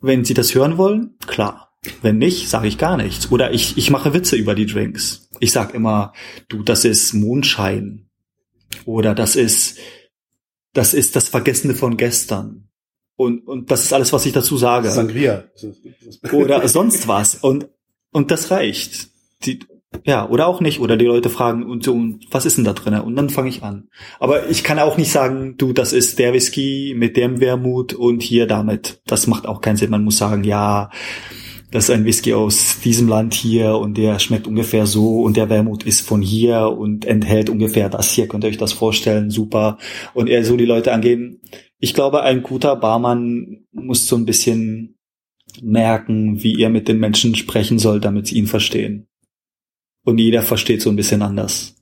[0.00, 1.70] Wenn Sie das hören wollen, klar.
[2.02, 3.30] Wenn nicht, sage ich gar nichts.
[3.30, 5.28] Oder ich, ich mache Witze über die Drinks.
[5.38, 6.12] Ich sag immer,
[6.48, 8.06] du, das ist Mondschein.
[8.84, 9.78] Oder das ist,
[10.74, 12.68] das ist das Vergessene von gestern.
[13.16, 15.44] Und, und das ist alles, was ich dazu sage Sangria.
[16.32, 17.36] oder sonst was.
[17.36, 17.68] Und,
[18.12, 19.08] und das reicht.
[19.44, 19.60] Die,
[20.04, 20.80] ja, oder auch nicht.
[20.80, 22.94] Oder die Leute fragen, und so, und was ist denn da drin?
[23.00, 23.88] Und dann fange ich an.
[24.18, 28.22] Aber ich kann auch nicht sagen, du, das ist der Whisky mit dem Wermut und
[28.22, 29.00] hier damit.
[29.06, 29.90] Das macht auch keinen Sinn.
[29.90, 30.90] Man muss sagen, ja,
[31.70, 35.48] das ist ein Whisky aus diesem Land hier und der schmeckt ungefähr so und der
[35.50, 38.26] Wermut ist von hier und enthält ungefähr das hier.
[38.26, 39.30] Könnt ihr euch das vorstellen?
[39.30, 39.78] Super.
[40.14, 41.40] Und eher so die Leute angehen.
[41.78, 44.98] Ich glaube, ein guter Barmann muss so ein bisschen
[45.62, 49.06] merken, wie er mit den Menschen sprechen soll, damit sie ihn verstehen.
[50.02, 51.76] Und jeder versteht so ein bisschen anders.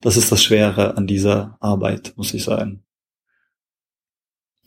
[0.00, 2.82] Das ist das Schwere an dieser Arbeit, muss ich sagen.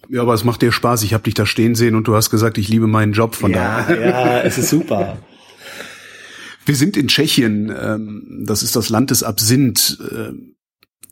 [0.10, 1.03] Ja, aber es macht dir Spaß.
[1.03, 3.36] Ich habe dich da stehen sehen und du hast gesagt, ich liebe meinen Job.
[3.36, 3.99] Von ja, daher.
[4.10, 5.17] ja, es ist super.
[6.65, 7.73] Wir sind in Tschechien.
[7.77, 9.97] Ähm, das ist das Land des Absinth.
[10.12, 10.55] Ähm,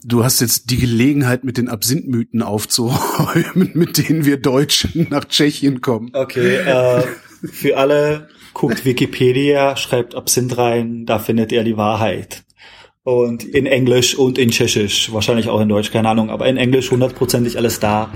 [0.03, 5.81] du hast jetzt die Gelegenheit, mit den Absinthmythen aufzuräumen, mit denen wir Deutschen nach Tschechien
[5.81, 6.11] kommen.
[6.13, 7.03] Okay, äh,
[7.51, 12.43] für alle guckt Wikipedia, schreibt Absinth rein, da findet ihr die Wahrheit.
[13.03, 16.89] Und in Englisch und in Tschechisch, wahrscheinlich auch in Deutsch, keine Ahnung, aber in Englisch
[16.91, 18.13] hundertprozentig alles da.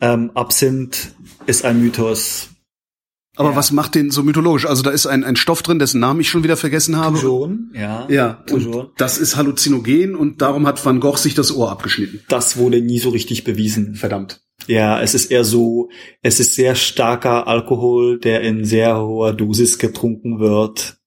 [0.00, 1.14] Ähm, Absinth
[1.46, 2.50] ist ein Mythos.
[3.34, 3.56] Aber Ja.
[3.56, 4.66] was macht den so mythologisch?
[4.66, 7.18] Also da ist ein, ein Stoff drin, dessen Namen ich schon wieder vergessen habe.
[7.18, 8.06] Schon, ja.
[8.08, 12.20] Ja, und das ist halluzinogen und darum hat Van Gogh sich das Ohr abgeschnitten.
[12.28, 13.94] Das wurde nie so richtig bewiesen.
[13.96, 14.40] Verdammt.
[14.68, 15.88] Ja, es ist eher so,
[16.20, 20.98] es ist sehr starker Alkohol, der in sehr hoher Dosis getrunken wird.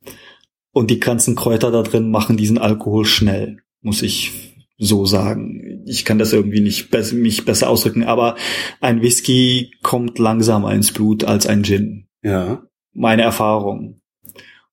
[0.72, 4.32] Und die ganzen Kräuter da drin machen diesen Alkohol schnell, muss ich
[4.80, 5.84] so sagen.
[5.86, 8.36] Ich kann das irgendwie nicht be mich besser ausdrücken, aber
[8.80, 12.08] ein Whisky kommt langsamer ins Blut als ein Gin.
[12.24, 12.64] Ja.
[12.94, 14.02] Meine Erfahrung.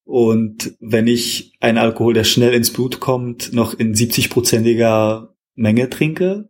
[0.04, 6.48] Und wenn ich einen Alkohol, der schnell ins Blut kommt, noch in 70-prozentiger Menge trinke,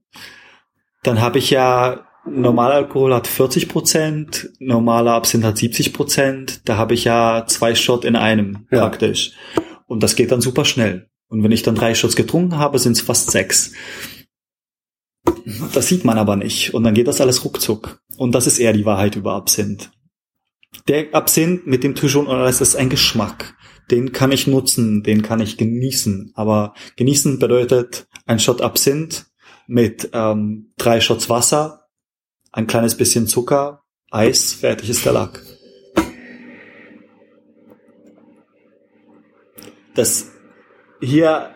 [1.03, 6.61] dann habe ich ja Normalalkohol hat 40 Prozent, normaler Absinth hat 70 Prozent.
[6.65, 8.81] Da habe ich ja zwei Shot in einem Ja.
[8.81, 9.33] praktisch.
[9.87, 11.09] Und das geht dann super schnell.
[11.29, 13.73] Und wenn ich dann drei Shots getrunken habe, sind es fast sechs.
[15.75, 16.75] Das sieht man aber nicht.
[16.75, 18.01] Und dann geht das alles ruckzuck.
[18.17, 19.91] Und das ist eher die Wahrheit über Absinth.
[20.87, 23.57] Der Absinth mit dem Touchon und alles ist ein Geschmack.
[23.91, 26.33] Den kann ich nutzen, den kann ich genießen.
[26.35, 29.27] Aber genießen bedeutet ein Shot Absinth
[29.67, 31.78] mit ähm, drei Shots Wasser
[32.53, 35.43] ein kleines bisschen Zucker, Eis, fertig ist der Lack.
[39.95, 40.31] Das
[41.01, 41.51] hier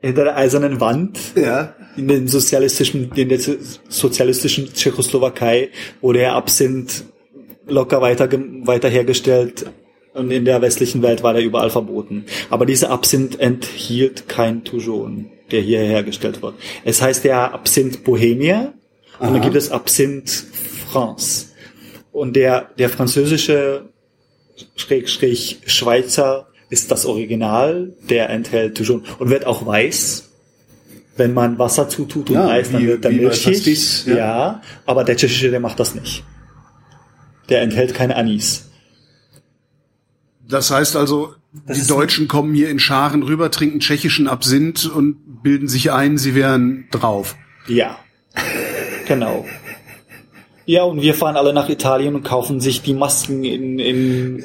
[0.00, 1.74] hinter der eisernen Wand Ja.
[1.96, 3.40] in den sozialistischen, in der
[3.88, 5.70] sozialistischen Tschechoslowakei
[6.00, 7.04] wurde der Absinth
[7.66, 9.66] locker weiter, weiter hergestellt
[10.14, 12.26] und in der westlichen Welt war der überall verboten.
[12.50, 16.54] Aber dieser Absinth enthielt kein Toujon, der hier hergestellt wird.
[16.84, 18.74] Es heißt ja Absinth Bohemia
[19.18, 20.46] und dann gibt es Absinth
[20.90, 21.46] France.
[22.12, 23.88] Und der, der französische
[24.76, 30.24] Schräg, Schräg Schweizer ist das Original, der enthält Toujon und wird auch weiß.
[31.16, 33.54] Wenn man Wasser zutut und Ja, Eis, dann wie- wird er bei milchig.
[33.54, 34.16] Pastis, ja.
[34.16, 34.62] ja.
[34.86, 36.22] aber der tschechische, der macht das nicht.
[37.48, 38.70] Der enthält kein Anis.
[40.46, 41.34] Das heißt also,
[41.66, 46.18] Das die Deutschen kommen hier in Scharen rüber, trinken tschechischen Absinth und bilden sich ein,
[46.18, 47.36] sie wären drauf.
[47.66, 47.98] Ja,
[49.08, 49.44] genau.
[50.66, 54.44] Ja, und wir fahren alle nach Italien und kaufen sich die Masken in, in,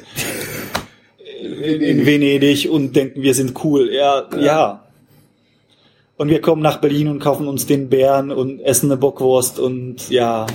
[1.42, 3.92] in, in Venedig und denken, wir sind cool.
[3.92, 4.84] Ja, ja.
[6.16, 10.08] Und wir kommen nach Berlin und kaufen uns den Bären und essen eine Bockwurst und
[10.08, 10.46] ja,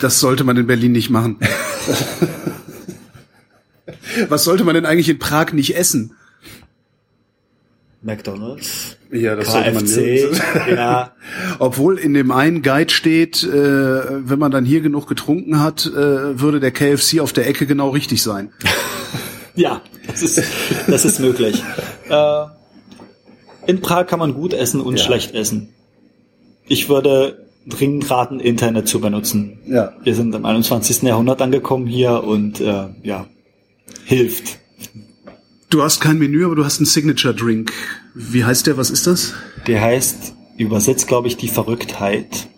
[0.00, 1.38] Das sollte man in Berlin nicht machen.
[4.28, 6.14] Was sollte man denn eigentlich in Prag nicht essen?
[8.02, 10.30] McDonalds, Ja, KFC,
[10.70, 11.12] ja.
[11.58, 13.48] Obwohl in dem einen Guide steht, äh,
[14.28, 17.90] wenn man dann hier genug getrunken hat, äh, würde der KFC auf der Ecke genau
[17.90, 18.50] richtig sein.
[19.56, 20.42] Ja, das ist,
[20.88, 21.62] das ist möglich.
[22.08, 22.44] Äh,
[23.68, 25.04] in Prag kann man gut essen und Ja.
[25.04, 25.68] schlecht essen.
[26.66, 29.58] Ich würde dringend raten, Internet zu benutzen.
[29.66, 29.92] Ja.
[30.02, 31.02] Wir sind im 21.
[31.02, 33.26] Jahrhundert angekommen hier und äh, ja,
[34.04, 34.58] hilft.
[35.70, 37.72] Du hast kein Menü, aber du hast einen Signature Drink.
[38.14, 38.76] Wie heißt der?
[38.76, 39.34] Was ist das?
[39.68, 42.48] Der heißt, übersetzt glaube ich, die Verrücktheit.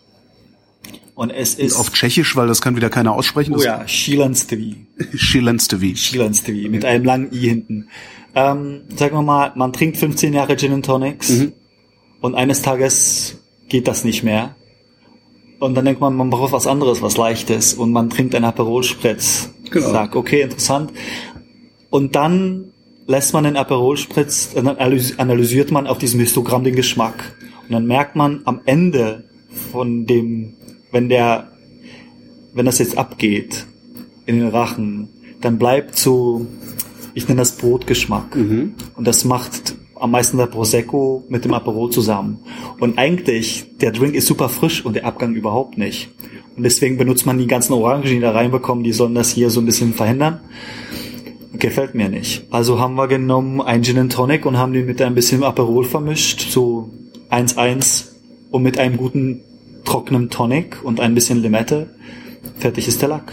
[1.15, 3.55] Und es ist Auf Tschechisch, weil das kann wieder keiner aussprechen.
[3.57, 4.77] oh ja, Schilanstvi.
[5.15, 5.97] Schilenstevi.
[5.97, 7.89] Schilanstvi mit einem langen I hinten.
[8.35, 11.53] Ähm, sagen wir mal, man trinkt 15 Jahre Gin and Tonics Mhm.
[12.21, 13.39] und eines Tages
[13.71, 14.55] geht das nicht mehr.
[15.59, 18.83] Und dann denkt man, man braucht was anderes, was leichtes und man trinkt einen Aperol
[18.85, 19.49] Spritz.
[19.71, 19.91] Genau.
[19.91, 20.93] Sagt, okay, interessant.
[21.89, 22.73] Und dann
[23.07, 27.35] lässt man den Aperol Spritz, analysiert man auf diesem Histogramm den Geschmack.
[27.69, 29.25] Und dann merkt man am Ende
[29.73, 30.55] von dem,
[30.93, 31.51] wenn der,
[32.55, 33.67] wenn das jetzt abgeht
[34.27, 35.09] in den Rachen,
[35.41, 36.47] dann bleibt so,
[37.15, 38.37] ich nenne das Brotgeschmack.
[38.97, 42.39] Und das macht am meisten der Prosecco mit dem Aperol zusammen.
[42.79, 46.11] Und eigentlich, der Drink ist super frisch und der Abgang überhaupt nicht.
[46.57, 49.61] Und deswegen benutzt man die ganzen Orangen, die da reinbekommen, die sollen das hier so
[49.61, 50.41] ein bisschen verhindern.
[51.53, 52.45] Gefällt mir nicht.
[52.51, 55.85] Also haben wir genommen ein Gin and Tonic und haben den mit ein bisschen Aperol
[55.85, 56.91] vermischt, so
[57.31, 58.07] 1-1
[58.51, 59.41] und mit einem guten
[59.85, 61.89] trockenen Tonic und ein bisschen Limette.
[62.59, 63.33] Fertig ist der Lack.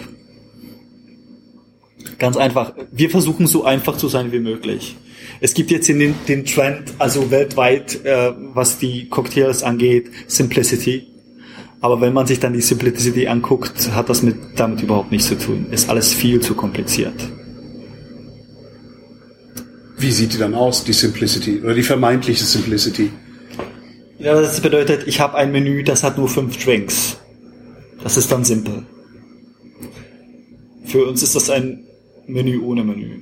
[2.20, 2.74] Ganz einfach.
[2.92, 4.96] Wir versuchen so einfach zu sein wie möglich.
[5.40, 11.08] Es gibt jetzt in den, den Trend, also weltweit, äh, was die Cocktails angeht, Simplicity.
[11.82, 15.38] Aber wenn man sich dann die Simplicity anguckt, hat das mit, damit überhaupt nichts zu
[15.38, 15.66] tun.
[15.72, 17.30] Ist alles viel zu kompliziert.
[19.98, 21.62] Wie sieht die dann aus, die Simplicity?
[21.62, 23.12] Oder die vermeintliche Simplicity?
[24.20, 27.18] Ja, das bedeutet, ich habe ein Menü, das hat nur fünf Drinks.
[28.04, 28.86] Das ist dann simpel.
[30.86, 31.86] Für uns ist das ein
[32.28, 33.22] Menü ohne Menü.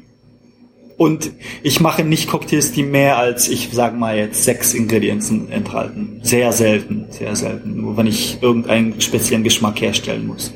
[0.97, 1.31] Und
[1.63, 6.19] ich mache nicht Cocktails, die mehr als, ich sag mal jetzt, sechs Ingredienzen enthalten.
[6.21, 7.81] Sehr selten, sehr selten.
[7.81, 10.53] Nur wenn ich irgendeinen speziellen Geschmack herstellen muss.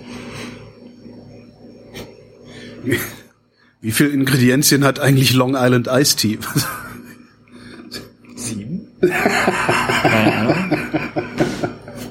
[3.82, 6.38] Wie viel Ingredienzien hat eigentlich Long Island Iced Tea?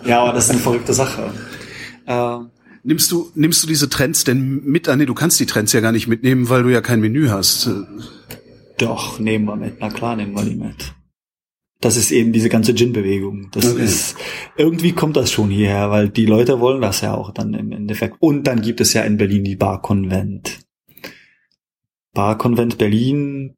[0.06, 1.30] Ja, aber das ist eine verrückte Sache.
[2.06, 2.36] Äh,
[2.82, 4.88] nimmst du, nimmst du diese Trends denn mit?
[4.88, 7.28] Ah, nee, du kannst die Trends ja gar nicht mitnehmen, weil du ja kein Menü
[7.28, 7.70] hast.
[8.78, 9.76] Doch, nehmen wir mit.
[9.80, 10.92] Na klar, nehmen wir die mit.
[11.80, 13.48] Das ist eben diese ganze Gin-Bewegung.
[13.52, 13.84] Das Okay.
[13.84, 14.16] ist,
[14.56, 18.16] irgendwie kommt das schon hierher, weil die Leute wollen das ja auch dann im Endeffekt.
[18.20, 20.60] Und dann gibt es ja in Berlin die Bar-Konvent.
[22.14, 23.54] Bar-Konvent Berlin,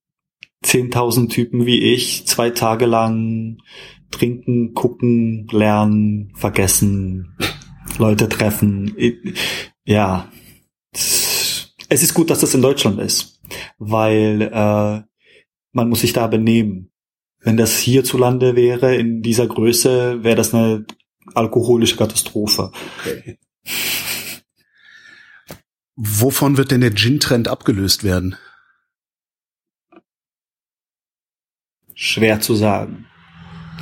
[0.65, 3.59] 10.000 Typen wie ich, zwei Tage lang
[4.11, 7.37] trinken, gucken, lernen, vergessen,
[7.99, 8.97] Leute treffen.
[9.85, 10.31] Ja,
[10.93, 13.41] es ist gut, dass das in Deutschland ist,
[13.79, 15.03] weil äh,
[15.73, 16.91] man muss sich da benehmen.
[17.41, 20.85] Wenn das hierzulande wäre, in dieser Größe, wäre das eine
[21.35, 22.73] alkoholische Katastrophe.
[25.95, 28.37] Wovon wird denn der Gin-Trend abgelöst werden?
[31.99, 33.07] Schwer zu sagen.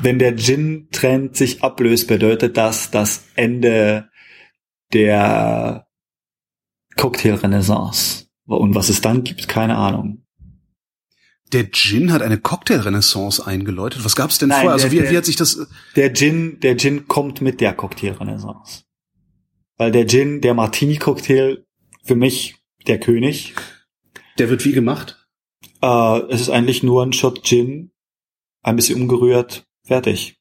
[0.01, 4.09] Wenn der Gin-Trend sich ablöst, bedeutet das das Ende
[4.93, 5.87] der
[6.97, 8.27] Cocktail-Renaissance.
[8.47, 10.25] Und was es dann gibt, keine Ahnung.
[11.53, 14.05] Der Gin hat eine Cocktail-Renaissance eingeläutet.
[14.05, 14.73] Was gab's denn Nein, vorher?
[14.75, 15.67] Also der- wie, der- wie hat sich das?
[15.97, 18.85] Der Gin, der Gin kommt mit der Cocktail-Renaissance.
[19.77, 21.65] Weil der Gin, der Martini-Cocktail,
[22.05, 22.57] für mich
[22.87, 23.55] der König.
[24.39, 25.27] Der wird wie gemacht?
[25.83, 27.91] Äh, es ist eigentlich nur ein Shot Gin,
[28.65, 30.37] ein bisschen umgerührt, fertig.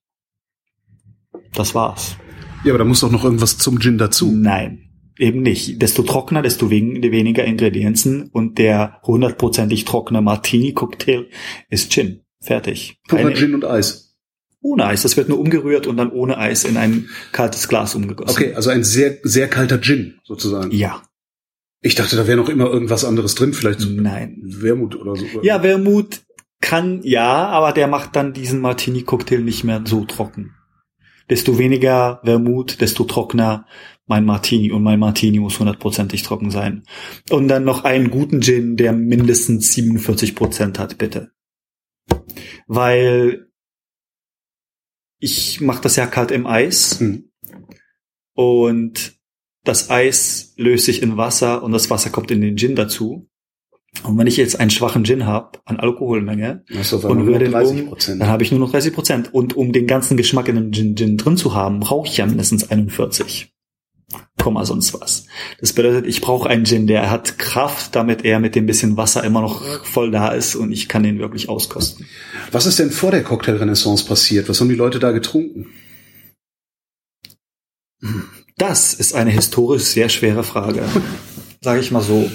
[1.53, 2.15] Das war's.
[2.63, 4.31] Ja, aber da muss doch noch irgendwas zum Gin dazu.
[4.31, 5.81] Nein, eben nicht.
[5.81, 11.27] Desto trockener, desto wen- weniger Ingredienzen und der hundertprozentig trockene Martini-Cocktail
[11.69, 12.21] ist Gin.
[12.41, 12.99] Fertig.
[13.07, 14.15] Purer Gin und Eis.
[14.61, 15.01] Ohne Eis.
[15.03, 18.31] Das wird nur umgerührt und dann ohne Eis in ein kaltes Glas umgegossen.
[18.31, 20.71] Okay, also ein sehr, sehr kalter Gin sozusagen.
[20.71, 21.03] Ja.
[21.81, 24.37] Ich dachte, da wäre noch immer irgendwas anderes drin, vielleicht so Nein.
[24.41, 25.25] Wermut oder so.
[25.41, 26.21] Ja, Wermut
[26.63, 30.55] kann ja, aber der macht dann diesen Martini-Cocktail nicht mehr so trocken.
[31.29, 33.67] Desto weniger Wermut, desto trockener
[34.05, 34.71] mein Martini.
[34.71, 36.83] Und mein Martini muss hundertprozentig trocken sein.
[37.29, 41.31] Und dann noch einen guten Gin, der mindestens 47 Prozent hat, bitte.
[42.67, 43.47] Weil
[45.19, 47.01] ich mache das ja kalt im Eis.
[47.01, 47.29] Hm.
[48.35, 49.19] Und
[49.65, 53.29] das Eis löst sich in Wasser und das Wasser kommt in den Gin dazu.
[54.01, 57.87] Und wenn ich jetzt einen schwachen Gin habe an Alkoholmenge auf und rühre den 30
[57.87, 59.33] um, dann habe ich nur noch 30 Prozent.
[59.33, 62.25] Und um den ganzen Geschmack in dem Gin, Gin drin zu haben, brauche ich ja
[62.25, 63.53] mindestens 41.
[64.37, 65.27] Komma sonst was.
[65.59, 69.23] Das bedeutet, ich brauche einen Gin, der hat Kraft, damit er mit dem bisschen Wasser
[69.23, 72.05] immer noch voll da ist und ich kann den wirklich auskosten.
[72.51, 74.49] Was ist denn vor der Cocktail-Renaissance passiert?
[74.49, 75.67] Was haben die Leute da getrunken?
[78.57, 80.83] Das ist eine historisch sehr schwere Frage.
[81.61, 82.29] Sage ich mal so.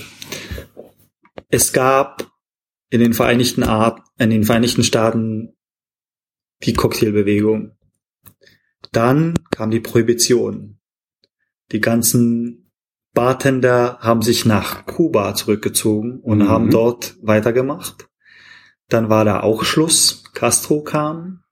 [1.49, 2.31] Es gab
[2.91, 5.57] in den Vereinigten Art, in den Vereinigten Staaten
[6.63, 7.77] die Cocktailbewegung.
[8.93, 10.79] Dann kam die Prohibition.
[11.73, 12.71] Die ganzen
[13.15, 16.49] Bartender haben sich nach Kuba zurückgezogen und Mhm.
[16.49, 18.09] haben dort weitergemacht.
[18.89, 20.25] Dann war da auch Schluss.
[20.35, 21.43] Castro kam.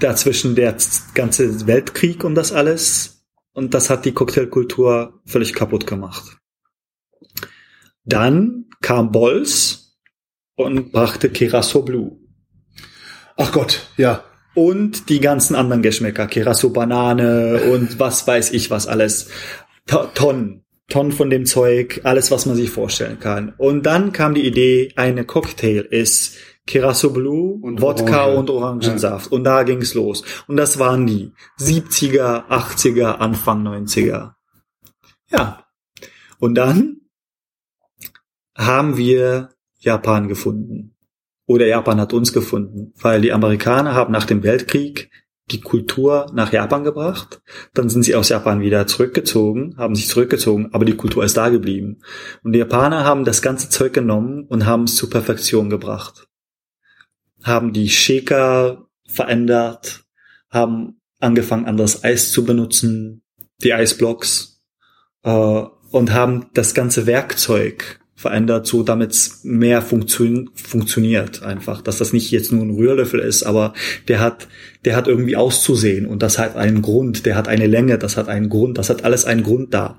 [0.00, 0.76] Dazwischen der
[1.14, 3.24] ganze Weltkrieg und das alles.
[3.52, 6.38] Und das hat die Cocktailkultur völlig kaputt gemacht.
[8.06, 9.98] Dann kam Bolz
[10.54, 12.18] und brachte Kerasso Blue.
[13.36, 14.24] Ach Gott, ja.
[14.54, 19.28] Und die ganzen anderen Geschmäcker, Kerasso Banane und was weiß ich was alles.
[19.86, 23.52] To- Tonnen, Tonnen von dem Zeug, alles was man sich vorstellen kann.
[23.58, 26.36] Und dann kam die Idee, eine Cocktail ist
[26.66, 28.38] Kerasso Blue, Und Wodka Orange.
[28.38, 29.30] und Orangensaft.
[29.30, 30.24] Und da ging's los.
[30.48, 34.32] Und das waren die 70er, 80er, Anfang 90er.
[35.30, 35.64] Ja.
[36.38, 37.02] Und dann
[38.56, 40.94] haben wir Japan gefunden.
[41.46, 45.10] Oder Japan hat uns gefunden, weil die Amerikaner haben nach dem Weltkrieg
[45.52, 47.40] die Kultur nach Japan gebracht.
[47.72, 51.48] Dann sind sie aus Japan wieder zurückgezogen, haben sich zurückgezogen, aber die Kultur ist da
[51.50, 52.00] geblieben.
[52.42, 56.26] Und die Japaner haben das ganze Zeug genommen und haben es zur Perfektion gebracht.
[57.44, 60.04] Haben die Shaker verändert,
[60.50, 63.22] haben angefangen, anderes Eis zu benutzen,
[63.62, 64.64] die Eisblocks,
[65.22, 71.98] äh, und haben das ganze Werkzeug verändert, so damit es mehr funktio funktioniert einfach, dass
[71.98, 73.74] das nicht jetzt nur ein Rührlöffel ist, aber
[74.08, 74.48] der hat,
[74.86, 78.28] der hat irgendwie auszusehen und das hat einen Grund, der hat eine Länge, das hat
[78.28, 79.98] einen Grund, das hat alles einen Grund da.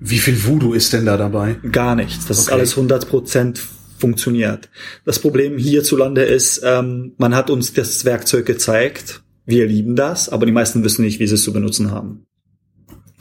[0.00, 1.56] Wie viel Voodoo ist denn da dabei?
[1.70, 2.26] Gar nichts.
[2.26, 2.58] Das ist Okay.
[2.58, 3.60] alles 100 Prozent
[3.98, 4.68] funktioniert.
[5.04, 9.22] Das Problem hierzulande ist, ähm, man hat uns das Werkzeug gezeigt.
[9.44, 12.26] Wir lieben das, aber die meisten wissen nicht, wie sie es zu benutzen haben.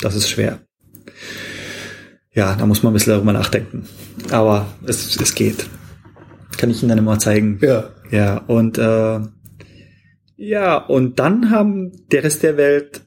[0.02, 0.60] Das ist schwer.
[2.38, 3.88] Ja, da muss man ein bisschen darüber nachdenken.
[4.30, 5.66] Aber es, es geht.
[6.56, 7.58] Kann ich Ihnen dann immer zeigen.
[7.64, 7.90] Ja.
[8.12, 9.20] Ja, und äh,
[10.36, 13.02] ja, und dann haben der Rest der Welt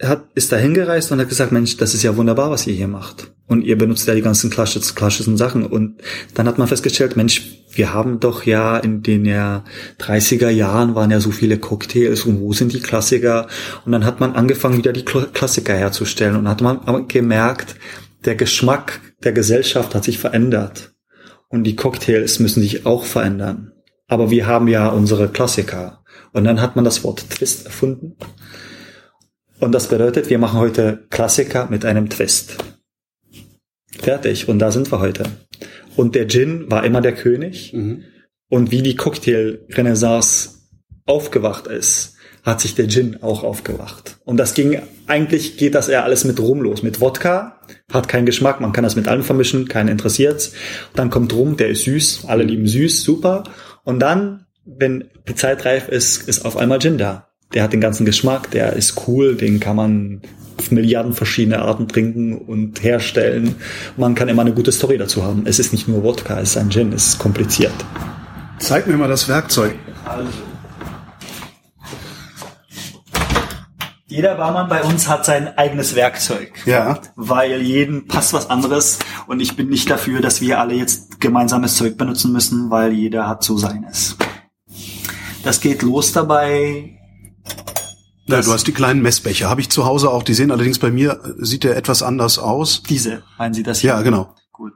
[0.00, 2.86] hat, ist da hingereist und hat gesagt, Mensch, das ist ja wunderbar, was ihr hier
[2.86, 3.32] macht.
[3.48, 5.66] Und ihr benutzt ja die ganzen klassischen, klassischen Sachen.
[5.66, 6.00] Und
[6.34, 9.64] dann hat man festgestellt, Mensch, wir haben doch ja in den ja
[9.98, 13.48] 30er Jahren waren ja so viele Cocktails und wo sind die Klassiker?
[13.84, 17.74] Und dann hat man angefangen, wieder die Kla- Klassiker herzustellen und hat man gemerkt,
[18.26, 20.94] der Geschmack der Gesellschaft hat sich verändert.
[21.48, 23.72] Und die Cocktails müssen sich auch verändern.
[24.08, 26.04] Aber wir haben ja unsere Klassiker.
[26.32, 28.16] Und dann hat man das Wort Twist erfunden.
[29.58, 32.56] Und das bedeutet, wir machen heute Klassiker mit einem Twist.
[33.98, 34.48] Fertig.
[34.48, 35.24] Und da sind wir heute.
[35.96, 37.72] Und der Gin war immer der König.
[37.72, 38.04] Mhm.
[38.48, 40.50] Und wie die Cocktail-Renaissance
[41.06, 42.15] aufgewacht ist,
[42.46, 44.18] hat sich der Gin auch aufgewacht.
[44.24, 46.84] Und das ging, eigentlich geht das eher alles mit Rum los.
[46.84, 47.60] Mit Wodka,
[47.92, 50.52] hat keinen Geschmack, man kann das mit allem vermischen, keinen interessiert's.
[50.94, 53.42] Dann kommt Rum, der ist süß, alle lieben süß, super.
[53.82, 57.28] Und dann, wenn die Zeit reif ist, ist auf einmal Gin da.
[57.52, 60.22] der hat den ganzen Geschmack, der ist cool, den kann man
[60.58, 63.56] auf Milliarden verschiedene Arten trinken und herstellen.
[63.96, 65.42] Man kann immer eine gute Story dazu haben.
[65.46, 67.74] Es ist nicht nur Wodka, es ist ein Gin, es ist kompliziert.
[68.58, 69.74] Zeig mir mal das Werkzeug.
[70.04, 70.45] Also.
[74.16, 76.50] Jeder Barmann bei uns hat sein eigenes Werkzeug.
[76.64, 77.00] Ja.
[77.16, 81.76] Weil jedem passt was anderes und ich bin nicht dafür, dass wir alle jetzt gemeinsames
[81.76, 84.16] Zeug benutzen müssen, weil jeder hat so seines.
[85.44, 86.98] Das geht los dabei.
[88.24, 89.50] Ja, du hast die kleinen Messbecher.
[89.50, 90.22] Habe ich zu Hause auch.
[90.22, 92.82] Die sehen allerdings bei mir, sieht der etwas anders aus.
[92.88, 93.90] Diese, meinen Sie das hier?
[93.90, 94.34] Ja, genau.
[94.50, 94.72] Gut.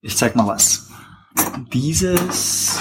[0.00, 0.90] Ich zeig mal was.
[1.72, 2.78] Dieses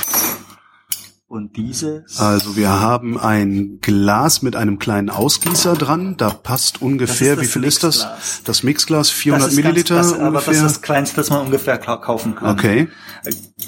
[1.34, 2.19] und dieses.
[2.19, 6.13] Also wir haben ein Glas mit einem kleinen Ausgießer dran.
[6.15, 8.03] Da passt ungefähr, wie viel ist das?
[8.03, 8.41] Mixglas.
[8.45, 10.53] Das Mixglas, 400 Das Milliliter ganz, das, aber das ungefähr.
[10.53, 12.51] ist das Kleinste, das man ungefähr kaufen kann.
[12.51, 12.88] Okay.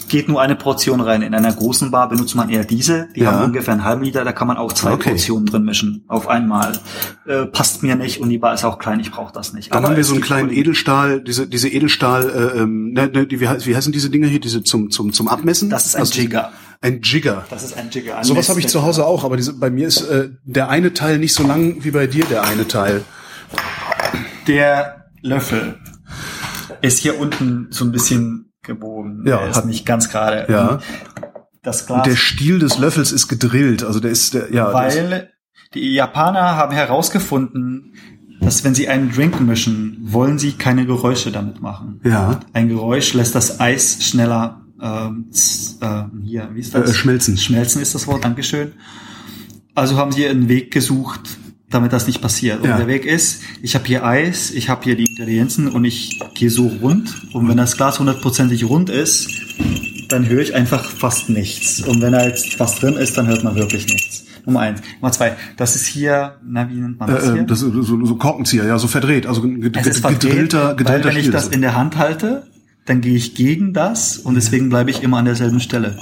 [0.09, 1.24] Geht nur eine Portion rein.
[1.24, 3.07] In einer großen Bar benutzt man eher diese.
[3.16, 3.32] Die Ja.
[3.32, 4.24] haben ungefähr einen halben Liter.
[4.24, 5.09] Da kann man auch zwei Okay.
[5.11, 6.03] Portionen drin mischen.
[6.07, 6.74] Auf einmal.
[7.26, 8.99] Äh, passt mir nicht und die Bar ist auch klein.
[8.99, 9.72] Ich brauche das nicht.
[9.72, 13.26] Dann Aber haben wir so einen kleinen Edelstahl, diese diese Edelstahl, äh, ähm, ne, ne,
[13.26, 15.72] die, wie, heißen diese Dinger hier, diese zum zum zum Abmessen?
[15.72, 16.51] Das ist ein diese- Jigger.
[16.86, 17.45] Ein Jigger.
[17.49, 18.17] Das ist ein Jigger.
[18.19, 20.93] Ein Sowas habe ich zu Hause auch, aber diese, bei mir ist äh, der eine
[20.93, 23.03] Teil nicht so lang wie bei dir der eine Teil.
[24.47, 25.79] Der Löffel
[26.81, 29.23] ist hier unten so ein bisschen gebogen.
[29.25, 30.45] Ja, er ist hat- nicht ganz gerade.
[30.51, 30.79] Ja.
[31.63, 31.97] Das Glas.
[31.99, 34.71] Und der Stiel des Löffels ist gedrillt, also der ist der ja.
[34.71, 35.29] der ist, Weil
[35.73, 37.93] die Japaner haben herausgefunden,
[38.41, 42.01] dass wenn sie einen Drink mischen, wollen sie keine Geräusche damit machen.
[42.03, 42.39] ja.
[42.53, 45.25] Ein Geräusch lässt das Eis schneller ähm,
[45.81, 46.91] ähm, hier, wie ist das?
[46.91, 47.38] Äh, schmelzen.
[47.38, 48.73] Schmelzen ist das Wort, Dankeschön.
[49.73, 51.21] Also haben sie einen Weg gesucht,
[51.69, 52.61] damit das nicht passiert.
[52.61, 52.77] Und Ja.
[52.77, 56.49] der Weg ist, ich habe hier Eis, ich habe hier die Ingredienzen und ich gehe
[56.49, 57.13] so rund.
[57.33, 59.27] Und wenn das Glas hundertprozentig rund ist,
[60.09, 61.81] dann höre ich einfach fast nichts.
[61.81, 64.23] Und wenn da jetzt was drin ist, dann hört man wirklich nichts.
[64.45, 64.79] Nummer eins.
[65.01, 67.41] Nummer zwei, das ist hier, na, wie nennt man das Äh, hier?
[67.41, 70.21] äh, das ist so, so Korkenzieher, ja, so verdreht, also ge- Es ist ge- verdreht,
[70.21, 72.45] gedrillter, weil gedrillter wenn ich das in der Hand halte,
[72.86, 75.97] dann gehe ich gegen das und deswegen bleibe ich immer an derselben Stelle.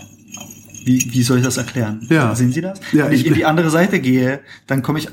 [0.86, 2.06] Wie, wie soll ich das erklären?
[2.10, 2.36] Ja.
[2.36, 2.80] Sehen Sie das?
[2.92, 5.08] Ja, wenn ich, ich- in die andere Seite gehe, dann komme ich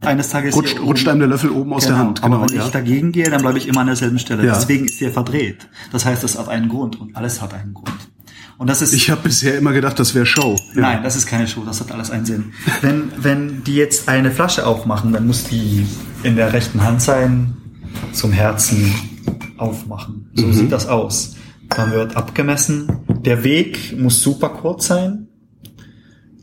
[0.00, 2.22] eines Tages rutscht, rutscht einem der Löffel oben aus genau, der Hand.
[2.22, 2.64] aber Genau, wenn ja.
[2.66, 4.46] ich dagegen gehe, dann bleibe ich immer an derselben Stelle.
[4.46, 4.54] Ja.
[4.54, 5.68] Deswegen ist der verdreht.
[5.90, 7.90] Das heißt, es hat einen Grund und alles hat einen Grund.
[8.58, 10.56] Und das ist Ich habe bisher immer gedacht, das wäre Show.
[10.76, 10.82] Ja.
[10.82, 12.52] Nein, das ist keine Show, das hat alles einen Sinn.
[12.80, 15.84] Wenn, wenn die jetzt eine Flasche aufmachen, dann muss die
[16.22, 17.56] in der rechten Hand sein,
[18.12, 18.92] zum Herzen
[19.58, 20.30] aufmachen.
[20.34, 21.36] So sieht das aus.
[21.68, 22.88] Dann wird abgemessen.
[23.24, 25.28] Der Weg muss super kurz sein.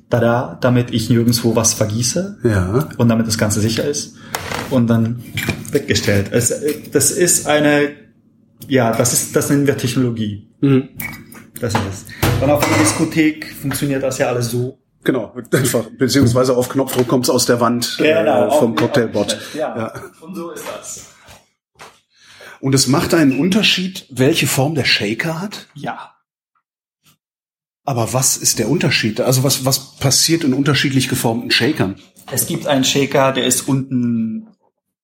[0.09, 2.89] Tada, damit ich nirgendwo was vergieße Ja.
[2.97, 4.15] und damit das Ganze sicher ist.
[4.69, 5.23] Und dann
[5.71, 6.29] weggestellt.
[6.31, 6.53] Es,
[6.91, 7.89] das ist eine,
[8.67, 10.47] ja, das ist, das nennen wir Technologie.
[10.61, 10.89] Mhm.
[11.59, 12.05] Das ist es.
[12.39, 14.79] Dann auf einer Diskothek funktioniert das ja alles so.
[15.03, 19.37] Genau, einfach, beziehungsweise auf Knopfdruck kommt's aus der Wand äh, vom Cocktailbot.
[19.55, 19.75] Ja.
[19.77, 19.93] Ja.
[20.21, 21.05] Und so ist das.
[22.59, 25.67] Und es macht einen Unterschied, welche Form der Shaker hat?
[25.73, 26.11] Ja.
[27.83, 29.21] Aber was ist der Unterschied?
[29.21, 31.95] Also was, was passiert in unterschiedlich geformten Shakern?
[32.31, 34.47] Es gibt einen Shaker, der ist unten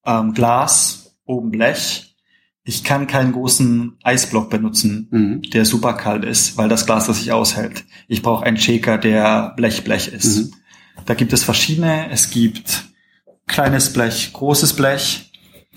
[0.06, 2.16] ähm, Glas, oben Blech.
[2.64, 5.42] Ich kann keinen großen Eisblock benutzen, Mhm.
[5.52, 7.86] der super kalt ist, weil das Glas das sich aushält.
[8.08, 10.38] Ich brauche einen Shaker, der Blech-Blech ist.
[10.38, 10.54] Mhm.
[11.06, 12.10] Da gibt es verschiedene.
[12.12, 12.86] Es gibt
[13.48, 15.32] kleines Blech, großes Blech,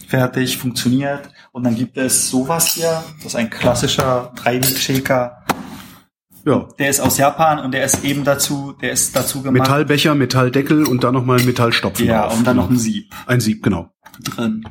[0.08, 1.28] fertig, funktioniert.
[1.54, 5.44] Und dann gibt es sowas hier, das ist ein klassischer Dreiweg-Shaker.
[6.44, 6.68] Ja.
[6.80, 9.60] Der ist aus Japan und der ist eben dazu, der ist dazu gemacht.
[9.62, 12.36] Metallbecher, Metalldeckel und dann nochmal ein Metallstopfen Ja, drauf.
[12.38, 12.66] und dann Genau.
[12.66, 13.88] noch ein Sieb Ein Sieb, genau.
[14.20, 14.64] drin.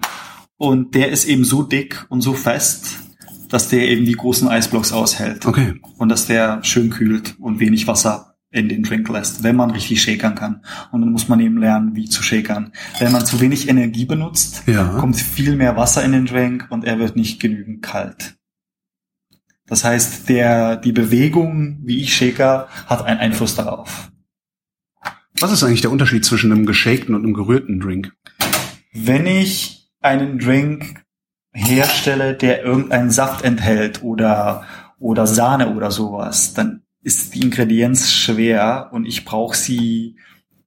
[0.57, 2.97] Und der ist eben so dick und so fest,
[3.47, 5.45] dass der eben die großen Eisblocks aushält.
[5.45, 5.79] Okay.
[5.97, 10.01] Und dass der schön kühlt und wenig Wasser in den Drink lässt, wenn man richtig
[10.01, 10.61] shakern kann.
[10.91, 12.71] Und dann muss man eben lernen, wie zu shakern.
[12.99, 14.85] Wenn man zu wenig Energie benutzt, Ja.
[14.99, 18.35] kommt viel mehr Wasser in den Drink und er wird nicht genügend kalt.
[19.65, 24.11] Das heißt, der, die Bewegung, wie ich shaker, hat einen Einfluss darauf.
[25.39, 28.13] Was ist eigentlich der Unterschied zwischen einem geschakten und einem gerührten Drink?
[28.93, 31.03] Wenn ich einen Drink
[31.53, 34.63] herstelle, der irgendeinen Saft enthält oder,
[34.99, 40.17] oder Sahne oder sowas, dann ist die Ingredienz schwer und ich brauche sie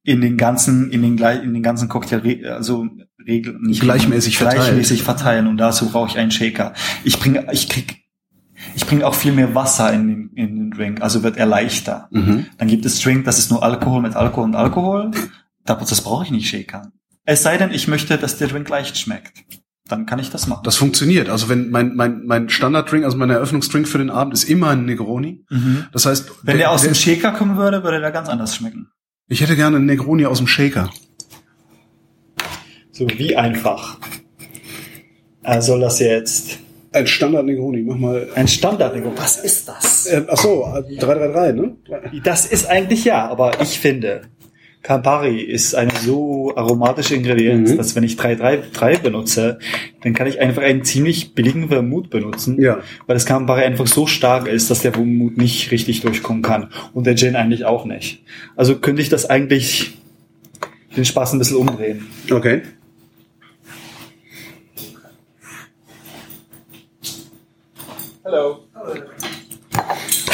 [0.03, 2.87] in den ganzen, in den, in den ganzen Cocktail, also
[3.27, 4.63] Regel, nicht Gleichmäßig verteilt.
[4.63, 6.75] gleichmäßig verteilen und dazu brauche ich einen Shaker.
[7.03, 8.05] Ich bringe, ich krieg,
[8.77, 12.09] ich bringe auch viel mehr Wasser in den, in den Drink, also wird er leichter.
[12.13, 12.47] Mhm.
[12.59, 15.11] Dann gibt es Drink, das ist nur Alkohol mit Alkohol und Alkohol.
[15.65, 16.93] Das brauche ich nicht shakern.
[17.25, 19.33] Es sei denn, ich möchte, dass der Drink leicht schmeckt.
[19.89, 20.63] Dann kann ich das machen.
[20.65, 21.29] Das funktioniert.
[21.29, 24.85] Also wenn mein, mein, mein Standarddrink, also mein Eröffnungsdrink für den Abend ist immer ein
[24.85, 25.45] Negroni.
[25.49, 25.87] mhm.
[25.93, 28.89] Das heißt, Wenn der aus dem ist- Shaker kommen würde, würde der ganz anders schmecken.
[29.29, 30.91] Ich hätte gerne einen Negroni aus dem Shaker.
[32.93, 33.99] So, wie einfach
[35.43, 36.59] äh, soll das jetzt?
[36.93, 38.29] Ein Standard Negroni, mach mal.
[38.35, 40.07] Ein Standard, was ist das?
[40.07, 40.65] Äh, ach so,
[40.99, 41.77] 333, ne?
[42.25, 44.23] Das ist eigentlich ja, aber ich finde,
[44.87, 47.77] Campari ist eine so aromatische Ingredienz, Mhm.
[47.77, 49.59] dass wenn ich 333 benutze,
[50.03, 52.79] dann kann ich einfach einen ziemlich billigen Vermut benutzen, Ja.
[53.09, 57.05] weil das Campari einfach so stark ist, dass der Vermut nicht richtig durchkommen kann und
[57.05, 58.23] der Gin eigentlich auch nicht.
[58.55, 59.99] Also könnte ich das eigentlich
[60.97, 62.07] den Spaß ein bisschen umdrehen.
[62.31, 62.63] Okay.
[68.25, 68.59] Hallo.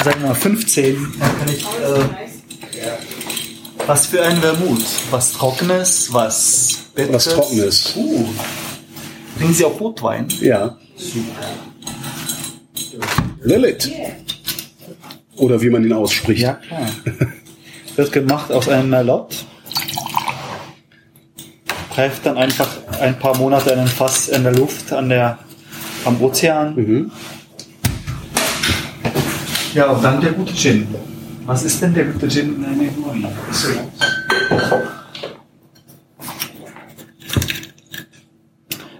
[0.05, 3.22] Sagen wir mal 15, dann kann ich äh,
[3.87, 4.83] was für ein Vermut?
[5.11, 7.27] Was Trockenes, was Bitteres?
[7.27, 7.97] Was Trockenes.
[7.97, 8.29] Uh.
[9.39, 10.29] Bringen Sie auch Rotwein?
[10.41, 10.77] Ja.
[13.43, 13.91] Lilith.
[15.37, 16.43] Oder wie man ihn ausspricht.
[16.43, 16.87] Ja, klar.
[17.97, 19.45] Wird gemacht aus einem Merlot.
[21.95, 22.69] Reift dann einfach
[23.01, 25.39] ein paar Monate in einem Fass in der Luft an der,
[26.05, 26.75] am Ozean.
[26.75, 27.11] Mhm.
[29.75, 30.87] Ja, und dann der gute Gin.
[31.45, 33.27] Was ist denn der gute Gin in einer Negroni?
[33.51, 33.69] So.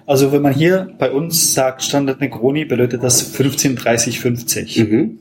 [0.07, 4.79] Also wenn man hier bei uns sagt Standard Negroni, bedeutet das 15, 30, 50.
[4.79, 5.19] Mhm.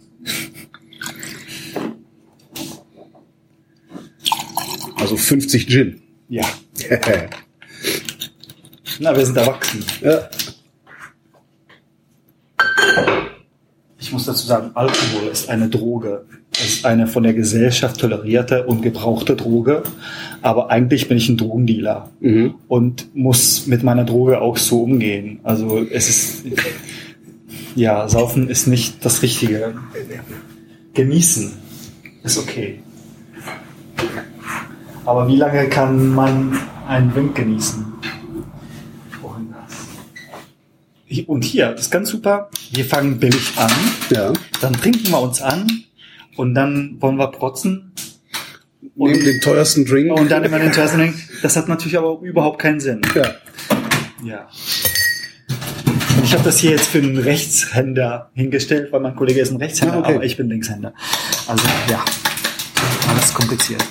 [4.97, 6.01] Also 50 Gin.
[6.27, 6.43] Ja.
[8.99, 9.83] Na, wir sind erwachsen.
[10.01, 10.29] ja.
[13.99, 16.25] Ich muss dazu sagen, Alkohol ist eine Droge.
[16.63, 19.83] Ist eine von der Gesellschaft tolerierte und gebrauchte Droge.
[20.41, 22.55] Aber eigentlich bin ich ein Drogendealer Mhm.
[22.67, 25.39] und muss mit meiner Droge auch so umgehen.
[25.43, 26.43] Also es ist,
[27.75, 29.73] ja, saufen ist nicht das Richtige.
[30.93, 31.51] Genießen
[32.23, 32.79] ist okay.
[35.05, 36.57] Aber wie lange kann man
[36.87, 37.85] einen Drink genießen?
[41.27, 42.49] Und hier, das ist ganz super.
[42.71, 43.69] Wir fangen billig an,
[44.11, 44.31] Ja.
[44.61, 45.67] dann trinken wir uns an
[46.41, 47.91] und dann wollen wir protzen
[48.95, 50.11] Nehmen den teuersten Drink.
[50.11, 51.13] und dann immer den Test Drink.
[51.43, 53.01] Das hat natürlich aber überhaupt keinen Sinn.
[53.15, 53.35] ja.
[54.23, 54.47] Ja.
[56.17, 59.57] Und ich habe das hier jetzt für einen Rechtshänder hingestellt, weil mein Kollege ist ein
[59.57, 60.15] Rechtshänder, Ja, okay.
[60.15, 60.93] aber ich bin Linkshänder.
[61.47, 62.03] Also ja,
[63.07, 63.83] alles kompliziert.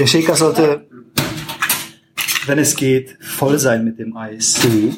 [0.00, 0.86] Der Shaker sollte,
[2.46, 4.96] wenn es geht, voll sein mit dem Eis Mhm.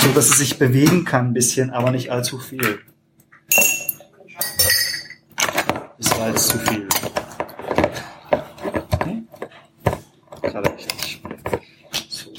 [0.00, 2.78] so dass es sich bewegen kann ein bisschen, aber nicht allzu viel.
[5.98, 6.88] Das war jetzt zu viel.
[8.92, 9.22] Okay.
[10.40, 11.20] Gerade richtig.
[12.08, 12.30] So.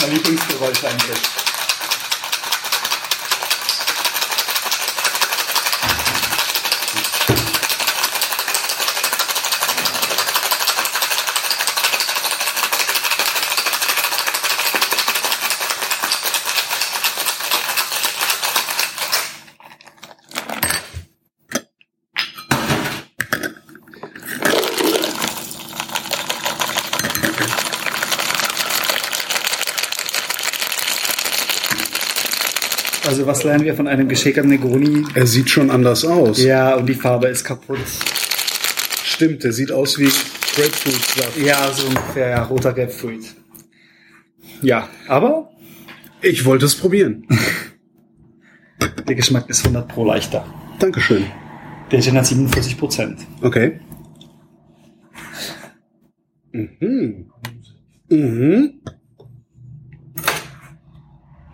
[0.00, 1.20] Mein Lieblingsgeräusch eigentlich.
[33.04, 35.04] Also was lernen wir von einem geschäkerten Negroni?
[35.14, 36.40] Er sieht schon anders aus.
[36.40, 37.80] Ja, und die Farbe ist kaputt.
[39.04, 40.04] Stimmt, der sieht aus wie
[40.54, 41.38] Grapefruit-Saft.
[41.38, 43.34] Ja, so ungefähr ja, roter Grapefruit.
[44.60, 45.50] Ja, aber
[46.20, 47.26] Ich wollte es probieren.
[49.08, 50.46] der Geschmack ist 100 pro leichter.
[50.78, 51.24] Dankeschön.
[51.90, 53.26] Der Gin hat 47 Prozent.
[53.40, 53.80] Okay.
[56.52, 57.26] Mhm.
[58.08, 58.82] Mhm.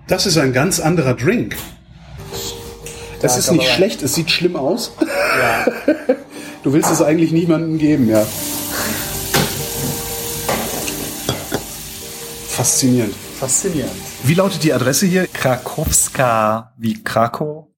[0.07, 1.57] Das ist ein ganz anderer Drink.
[3.21, 4.93] Das Sag ist nicht schlecht, es sieht schlimm aus.
[5.01, 5.67] Ja.
[6.65, 8.27] Du willst es eigentlich niemandem geben, ja.
[12.49, 13.15] Faszinierend.
[13.39, 13.93] Faszinierend.
[14.25, 15.29] Wie lautet die Adresse hier?
[15.29, 17.69] Krakowska wie Krakow.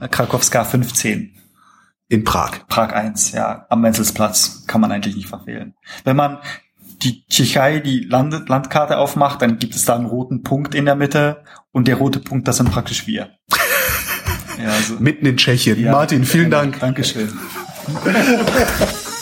[0.00, 1.36] Äh, Krakowska 15.
[2.08, 2.66] In Prag.
[2.68, 3.66] Prag 1, ja.
[3.70, 5.74] Am Menzelsplatz kann man eigentlich nicht verfehlen.
[6.02, 6.38] Wenn man
[7.02, 10.96] die Tschechei, die Land Landkarte aufmacht, dann gibt es da einen roten Punkt in der
[10.96, 13.30] Mitte und der rote Punkt, das sind praktisch wir.
[14.58, 15.80] Ja, also, Mitten in Tschechien.
[15.80, 15.92] ja.
[15.92, 16.80] Martin, vielen Dank.
[16.80, 17.32] Dankeschön.